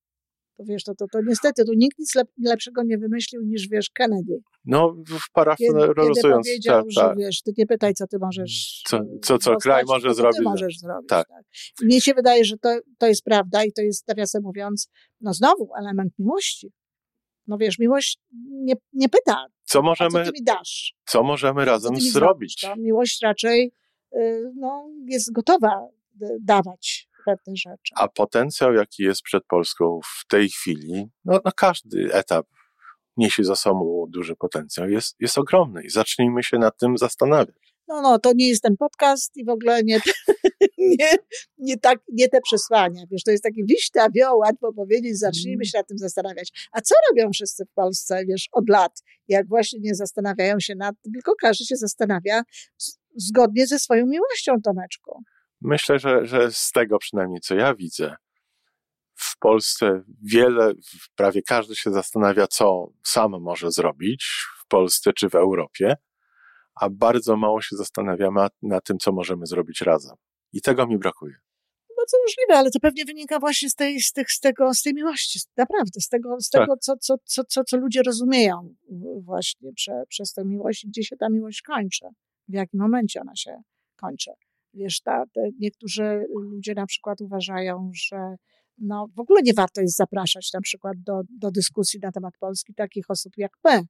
To 0.59 0.65
wiesz, 0.65 0.85
to, 0.85 0.95
to, 0.95 1.07
to 1.13 1.19
niestety, 1.27 1.65
tu 1.65 1.73
nikt 1.73 1.99
nic 1.99 2.13
lepszego 2.45 2.83
nie 2.83 2.99
wymyślił 2.99 3.43
niż, 3.43 3.69
wiesz, 3.69 3.91
Kennedy. 3.91 4.41
No, 4.65 4.97
parafrazując. 5.33 5.95
Kiedy 5.97 6.25
powiedział, 6.25 6.83
tak, 6.83 6.91
że, 6.91 7.01
tak. 7.01 7.19
wiesz, 7.19 7.43
ty 7.43 7.53
nie 7.59 7.67
pytaj, 7.67 7.95
co 7.95 8.07
ty 8.07 8.19
możesz 8.19 8.83
Co, 8.87 9.01
co, 9.23 9.39
co 9.39 9.57
kraj 9.57 9.85
może 9.87 10.15
zrobić. 10.15 10.41
Możesz 10.45 10.79
zrobić, 10.79 11.09
tak. 11.09 11.29
tak. 11.29 11.45
Mnie 11.83 12.01
się 12.01 12.15
wydaje, 12.15 12.45
że 12.45 12.57
to, 12.59 12.79
to 12.99 13.07
jest 13.07 13.25
prawda 13.25 13.65
i 13.65 13.73
to 13.73 13.83
jest, 13.83 14.09
nawiasem 14.09 14.43
mówiąc, 14.43 14.89
no 15.21 15.35
znowu 15.35 15.71
element 15.81 16.13
miłości. 16.19 16.73
No 17.47 17.59
wiesz, 17.59 17.79
miłość 17.79 18.19
nie, 18.51 18.75
nie 18.93 19.09
pyta, 19.09 19.47
co, 19.65 19.83
możemy, 19.83 20.11
co 20.11 20.25
ty 20.25 20.31
mi 20.33 20.45
dasz. 20.45 20.95
Co 21.07 21.23
możemy 21.23 21.65
razem 21.65 21.95
co 21.95 22.01
zrobić. 22.01 22.61
Zrobisz, 22.61 22.85
miłość 22.85 23.23
raczej 23.23 23.73
y, 24.17 24.53
no, 24.57 24.91
jest 25.07 25.33
gotowa 25.33 25.89
dawać 26.41 27.08
pewne 27.29 27.57
rzeczy. 27.57 27.95
A 27.97 28.09
potencjał, 28.09 28.75
jaki 28.75 29.03
jest 29.03 29.23
przed 29.23 29.45
Polską 29.45 30.01
w 30.05 30.27
tej 30.29 30.49
chwili, 30.49 31.09
no, 31.25 31.41
no 31.45 31.51
każdy 31.57 32.15
etap 32.15 32.47
niesie 33.17 33.45
za 33.45 33.57
sobą 33.57 34.07
duży 34.09 34.37
potencjał, 34.37 34.89
jest, 34.89 35.17
jest 35.21 35.39
ogromny 35.39 35.83
i 35.83 35.91
zacznijmy 35.91 36.43
się 36.43 36.59
nad 36.59 36.79
tym 36.79 36.99
zastanawiać. 36.99 37.75
No, 37.89 38.03
no, 38.03 38.19
to 38.19 38.33
nie 38.35 38.49
jest 38.49 38.63
ten 38.63 38.77
podcast 38.77 39.37
i 39.37 39.45
w 39.45 39.49
ogóle 39.49 39.83
nie, 39.83 40.01
nie, 40.99 41.11
nie, 41.59 41.79
tak, 41.79 41.99
nie 42.13 42.29
te 42.29 42.41
przesłania. 42.41 43.05
Wiesz, 43.11 43.23
to 43.23 43.31
jest 43.31 43.43
taki 43.43 43.65
wiśta 43.65 44.11
wioł, 44.11 44.39
łatwo 44.39 44.73
powiedzieć, 44.73 45.19
zacznijmy 45.19 45.55
mm. 45.55 45.65
się 45.65 45.79
nad 45.79 45.87
tym 45.87 45.99
zastanawiać. 45.99 46.69
A 46.73 46.81
co 46.81 46.95
robią 47.11 47.31
wszyscy 47.33 47.65
w 47.65 47.73
Polsce, 47.75 48.25
wiesz, 48.27 48.49
od 48.53 48.69
lat, 48.69 49.03
jak 49.29 49.49
właśnie 49.49 49.81
nie 49.81 49.95
zastanawiają 49.95 50.61
się 50.61 50.75
nad 50.75 50.95
tym, 51.03 51.13
tylko 51.13 51.33
każdy 51.41 51.65
się 51.65 51.77
zastanawia 51.77 52.43
zgodnie 53.17 53.67
ze 53.67 53.79
swoją 53.79 54.07
miłością, 54.07 54.53
Tomeczku. 54.65 55.23
Myślę, 55.61 55.99
że, 55.99 56.27
że 56.27 56.53
z 56.53 56.73
tego 56.73 56.99
przynajmniej, 56.99 57.41
co 57.41 57.55
ja 57.55 57.75
widzę, 57.75 58.17
w 59.15 59.39
Polsce 59.39 60.03
wiele, 60.23 60.73
prawie 61.15 61.43
każdy 61.43 61.77
się 61.77 61.91
zastanawia, 61.91 62.47
co 62.47 62.89
sam 63.07 63.41
może 63.41 63.71
zrobić 63.71 64.27
w 64.65 64.69
Polsce 64.69 65.13
czy 65.13 65.29
w 65.29 65.35
Europie, 65.35 65.97
a 66.75 66.91
bardzo 66.91 67.37
mało 67.37 67.63
się 67.63 67.77
zastanawiamy 67.77 68.47
na 68.63 68.81
tym, 68.81 68.99
co 68.99 69.13
możemy 69.13 69.47
zrobić 69.47 69.81
razem. 69.81 70.17
I 70.53 70.61
tego 70.61 70.87
mi 70.87 70.99
brakuje. 70.99 71.35
Bardzo 71.97 72.17
możliwe, 72.27 72.59
ale 72.59 72.71
to 72.71 72.81
pewnie 72.81 73.05
wynika 73.05 73.39
właśnie 73.39 73.71
z 73.71 73.75
tej, 73.75 74.01
z 74.01 74.13
tych, 74.13 74.33
z 74.33 74.41
tego, 74.41 74.75
z 74.75 74.83
tej 74.83 74.95
miłości, 74.95 75.41
naprawdę, 75.57 76.01
z 76.01 76.09
tego, 76.09 76.41
z 76.41 76.49
tego 76.49 76.67
tak. 76.67 76.81
co, 76.81 76.97
co, 76.97 77.15
co, 77.25 77.45
co, 77.45 77.65
co 77.65 77.77
ludzie 77.77 78.03
rozumieją 78.03 78.75
właśnie 79.21 79.73
prze, 79.73 79.93
przez 80.09 80.33
tę 80.33 80.45
miłość, 80.45 80.87
gdzie 80.87 81.05
się 81.05 81.17
ta 81.17 81.29
miłość 81.29 81.63
kończy, 81.63 82.07
w 82.49 82.55
jakim 82.55 82.81
momencie 82.81 83.21
ona 83.21 83.37
się 83.37 83.63
kończy. 83.97 84.31
Wiesz, 84.79 85.01
ta, 85.01 85.25
te, 85.35 85.41
niektórzy 85.61 86.27
ludzie 86.35 86.75
na 86.75 86.87
przykład 86.87 87.21
uważają, 87.21 87.91
że 87.95 88.37
no, 88.79 89.09
w 89.17 89.21
ogóle 89.21 89.43
nie 89.43 89.55
warto 89.55 89.81
jest 89.81 89.97
zapraszać 89.97 90.51
na 90.55 90.61
przykład 90.61 90.95
do, 90.99 91.21
do 91.31 91.51
dyskusji 91.51 92.01
na 92.03 92.13
temat 92.13 92.35
Polski 92.41 92.75
takich 92.75 93.11
osób 93.11 93.33
jak 93.37 93.53
my. 93.65 93.83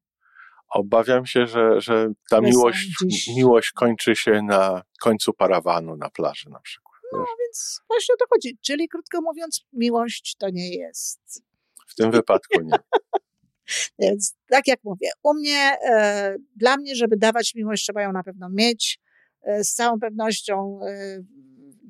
Obawiam 0.68 1.26
się, 1.26 1.46
że, 1.46 1.80
że 1.80 2.08
ta 2.30 2.40
miłość, 2.40 3.04
miłość 3.36 3.70
kończy 3.70 4.16
się 4.16 4.42
na 4.42 4.82
końcu 5.00 5.32
parawanu 5.32 5.96
na 5.96 6.10
plaży 6.10 6.50
na 6.50 6.60
przykład. 6.60 6.88
No 7.12 7.24
więc 7.40 7.80
właśnie 7.88 8.14
o 8.14 8.16
to 8.16 8.24
chodzi. 8.30 8.58
Czyli 8.60 8.88
krótko 8.88 9.20
mówiąc, 9.20 9.66
miłość 9.72 10.36
to 10.38 10.50
nie 10.50 10.76
jest. 10.76 11.42
W 11.88 11.94
tym 11.94 12.10
wypadku 12.10 12.60
nie. 12.60 12.78
Więc 13.98 14.36
tak 14.50 14.66
jak 14.66 14.84
mówię, 14.84 15.10
u 15.22 15.34
mnie, 15.34 15.76
e, 15.90 16.36
dla 16.56 16.76
mnie, 16.76 16.94
żeby 16.94 17.16
dawać 17.16 17.54
miłość, 17.54 17.82
trzeba 17.82 18.02
ją 18.02 18.12
na 18.12 18.22
pewno 18.22 18.48
mieć. 18.50 19.00
E, 19.42 19.64
z 19.64 19.74
całą 19.74 20.00
pewnością 20.00 20.80
e, 20.82 21.18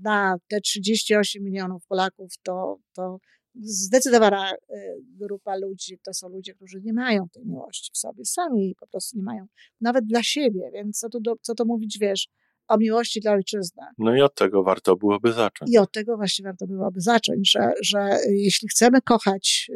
na 0.02 0.36
te 0.48 0.60
38 0.60 1.42
milionów 1.42 1.86
Polaków 1.86 2.32
to, 2.42 2.78
to 2.92 3.18
zdecydowana 3.60 4.52
e, 4.52 4.56
grupa 5.00 5.56
ludzi 5.56 5.98
to 6.04 6.14
są 6.14 6.28
ludzie, 6.28 6.54
którzy 6.54 6.80
nie 6.80 6.92
mają 6.92 7.28
tej 7.28 7.46
miłości 7.46 7.90
w 7.94 7.98
sobie, 7.98 8.24
sami 8.24 8.74
po 8.80 8.86
prostu 8.86 9.16
nie 9.16 9.22
mają, 9.22 9.46
nawet 9.80 10.06
dla 10.06 10.22
siebie, 10.22 10.70
więc 10.72 10.98
co 10.98 11.08
tu, 11.08 11.20
do, 11.20 11.34
co 11.42 11.54
to 11.54 11.64
mówić, 11.64 11.98
wiesz, 12.00 12.28
o 12.68 12.76
miłości 12.78 13.20
dla 13.20 13.32
ojczyzny. 13.32 13.82
No 13.98 14.16
i 14.16 14.20
od 14.20 14.34
tego 14.34 14.62
warto 14.62 14.96
byłoby 14.96 15.32
zacząć. 15.32 15.70
I 15.74 15.78
od 15.78 15.92
tego 15.92 16.16
właśnie 16.16 16.42
warto 16.42 16.66
byłoby 16.66 17.00
zacząć, 17.00 17.50
że, 17.50 17.72
że 17.82 18.18
jeśli 18.28 18.68
chcemy 18.68 19.02
kochać 19.02 19.70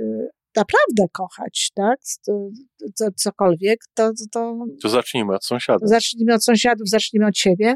naprawdę 0.57 1.09
kochać, 1.13 1.71
tak, 1.75 2.01
cokolwiek, 3.17 3.81
to, 3.95 4.11
to... 4.33 4.65
To 4.83 4.89
zacznijmy 4.89 5.35
od 5.35 5.45
sąsiadów. 5.45 5.89
Zacznijmy 5.89 6.35
od 6.35 6.45
sąsiadów, 6.45 6.89
zacznijmy 6.89 7.27
od 7.27 7.39
siebie, 7.39 7.75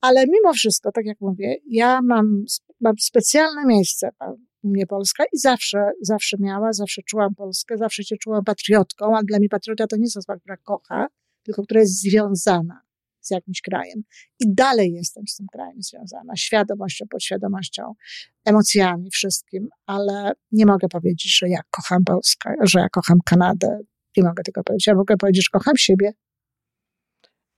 ale 0.00 0.24
mimo 0.26 0.52
wszystko, 0.52 0.92
tak 0.92 1.06
jak 1.06 1.20
mówię, 1.20 1.56
ja 1.70 2.00
mam, 2.02 2.44
mam 2.80 2.94
specjalne 2.98 3.66
miejsce 3.66 4.10
u 4.62 4.68
mnie 4.68 4.86
Polska 4.86 5.24
i 5.24 5.38
zawsze, 5.38 5.78
zawsze 6.00 6.36
miała, 6.40 6.72
zawsze 6.72 7.02
czułam 7.02 7.34
Polskę, 7.34 7.78
zawsze 7.78 8.04
się 8.04 8.16
czułam 8.16 8.44
patriotką, 8.44 9.16
a 9.16 9.22
dla 9.22 9.38
mnie 9.38 9.48
patriota 9.48 9.86
to 9.86 9.96
nie 9.96 10.02
jest 10.02 10.16
osoba, 10.16 10.38
która 10.38 10.56
kocha, 10.56 11.06
tylko 11.42 11.62
która 11.62 11.80
jest 11.80 12.02
związana 12.02 12.85
z 13.26 13.30
jakimś 13.30 13.60
krajem. 13.60 14.02
I 14.40 14.54
dalej 14.54 14.92
jestem 14.92 15.24
z 15.28 15.36
tym 15.36 15.46
krajem 15.52 15.82
związana, 15.82 16.36
świadomością, 16.36 17.06
podświadomością, 17.10 17.94
emocjami, 18.44 19.10
wszystkim, 19.10 19.68
ale 19.86 20.32
nie 20.52 20.66
mogę 20.66 20.88
powiedzieć, 20.88 21.38
że 21.38 21.48
ja 21.48 21.60
kocham 21.70 22.04
Polskę, 22.04 22.54
że 22.62 22.80
ja 22.80 22.88
kocham 22.88 23.18
Kanadę. 23.24 23.78
Nie 24.16 24.22
mogę 24.22 24.42
tego 24.42 24.64
powiedzieć. 24.64 24.86
Ja 24.86 24.94
mogę 24.94 25.16
powiedzieć, 25.16 25.44
że 25.44 25.58
kocham 25.58 25.76
siebie. 25.76 26.12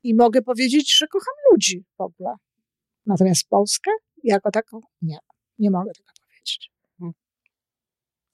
I 0.02 0.14
mogę 0.14 0.42
powiedzieć, 0.42 0.96
że 0.96 1.06
kocham 1.06 1.34
ludzi 1.52 1.84
w 1.98 2.00
ogóle. 2.00 2.34
Natomiast 3.06 3.48
Polskę 3.48 3.90
jako 4.24 4.50
taką 4.50 4.80
nie, 5.02 5.18
nie 5.58 5.70
mogę 5.70 5.90
tego 5.92 6.10
powiedzieć. 6.22 6.70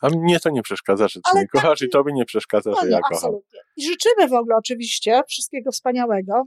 A 0.03 0.09
mnie 0.09 0.40
to 0.40 0.51
nie 0.51 0.62
przeszkadza, 0.62 1.09
że 1.09 1.20
ty 1.20 1.31
Ale 1.33 1.40
nie 1.40 1.49
kochasz 1.49 1.83
i 1.83 1.88
tobie 1.88 2.12
nie 2.12 2.25
przeszkadza, 2.25 2.70
no 2.70 2.77
że 2.83 2.88
ja 2.88 3.01
kocham. 3.01 3.16
Absolutnie. 3.16 3.61
I 3.77 3.85
życzymy 3.85 4.29
w 4.29 4.33
ogóle 4.33 4.57
oczywiście 4.57 5.20
wszystkiego 5.29 5.73
wspaniałego 5.73 6.44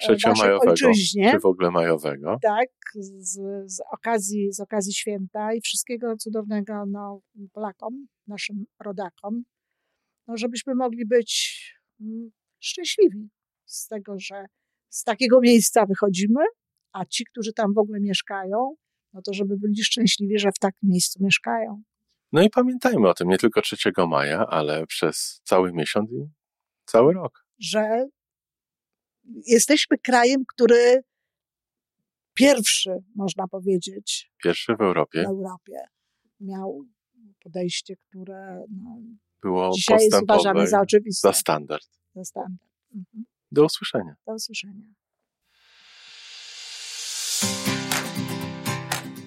trzeciomajowego, 0.00 0.74
czy 0.74 1.38
w 1.42 1.46
ogóle 1.46 1.70
majowego. 1.70 2.38
Tak, 2.42 2.68
z, 2.94 3.40
z, 3.66 3.80
okazji, 3.92 4.52
z 4.52 4.60
okazji 4.60 4.94
święta 4.94 5.54
i 5.54 5.60
wszystkiego 5.60 6.16
cudownego 6.16 6.84
no, 6.86 7.20
Polakom, 7.52 8.06
naszym 8.26 8.64
rodakom, 8.84 9.42
no, 10.26 10.36
żebyśmy 10.36 10.74
mogli 10.74 11.06
być 11.06 11.60
mm, 12.00 12.30
szczęśliwi 12.60 13.28
z 13.64 13.88
tego, 13.88 14.14
że 14.18 14.44
z 14.88 15.04
takiego 15.04 15.40
miejsca 15.40 15.86
wychodzimy, 15.86 16.40
a 16.92 17.04
ci, 17.04 17.24
którzy 17.24 17.52
tam 17.52 17.74
w 17.74 17.78
ogóle 17.78 18.00
mieszkają, 18.00 18.74
no 19.12 19.22
to 19.22 19.32
żeby 19.32 19.56
byli 19.58 19.84
szczęśliwi, 19.84 20.38
że 20.38 20.52
w 20.52 20.58
takim 20.58 20.88
miejscu 20.88 21.24
mieszkają. 21.24 21.82
No 22.32 22.42
i 22.42 22.50
pamiętajmy 22.50 23.08
o 23.08 23.14
tym 23.14 23.28
nie 23.28 23.38
tylko 23.38 23.62
3 23.62 23.76
maja, 24.08 24.46
ale 24.46 24.86
przez 24.86 25.40
cały 25.44 25.72
miesiąc 25.72 26.10
i 26.10 26.28
cały 26.84 27.12
rok. 27.14 27.46
Że 27.58 28.08
jesteśmy 29.46 29.98
krajem, 29.98 30.44
który 30.48 31.02
pierwszy, 32.34 32.90
można 33.14 33.48
powiedzieć. 33.48 34.32
Pierwszy 34.42 34.76
w 34.76 34.80
Europie. 34.80 35.22
W 35.22 35.26
Europie 35.26 35.84
miał 36.40 36.84
podejście, 37.42 37.96
które 37.96 38.64
no, 38.82 38.96
było 39.42 39.70
dzisiaj 39.74 39.98
jest 40.04 40.22
uważane 40.22 40.66
za 40.66 40.80
oczywiste. 40.80 41.28
Za 41.28 41.32
standard. 41.32 41.86
Za 42.14 42.24
standard. 42.24 42.70
Mhm. 42.94 43.24
Do 43.52 43.64
usłyszenia. 43.64 44.14
Do 44.26 44.34
usłyszenia. 44.34 44.84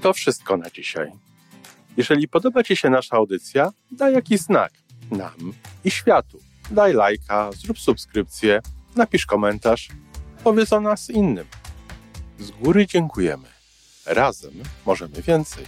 To 0.02 0.14
wszystko 0.14 0.58
na 0.58 0.70
dzisiaj. 0.70 1.12
Jeżeli 1.98 2.28
podoba 2.28 2.64
Ci 2.64 2.76
się 2.76 2.90
nasza 2.90 3.16
audycja, 3.16 3.72
daj 3.92 4.14
jakiś 4.14 4.40
znak 4.40 4.74
nam 5.12 5.54
i 5.86 5.92
światu. 5.92 6.40
Daj 6.72 6.94
lajka, 6.94 7.52
zrób 7.52 7.80
subskrypcję, 7.80 8.62
napisz 8.96 9.26
komentarz, 9.26 9.90
powiedz 10.44 10.74
o 10.74 10.82
nas 10.82 11.10
innym. 11.10 11.46
Z 12.40 12.52
góry 12.52 12.88
dziękujemy. 12.88 13.48
Razem 14.06 14.54
możemy 14.86 15.22
więcej. 15.22 15.66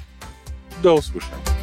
Do 0.84 0.96
usłyszenia. 0.96 1.55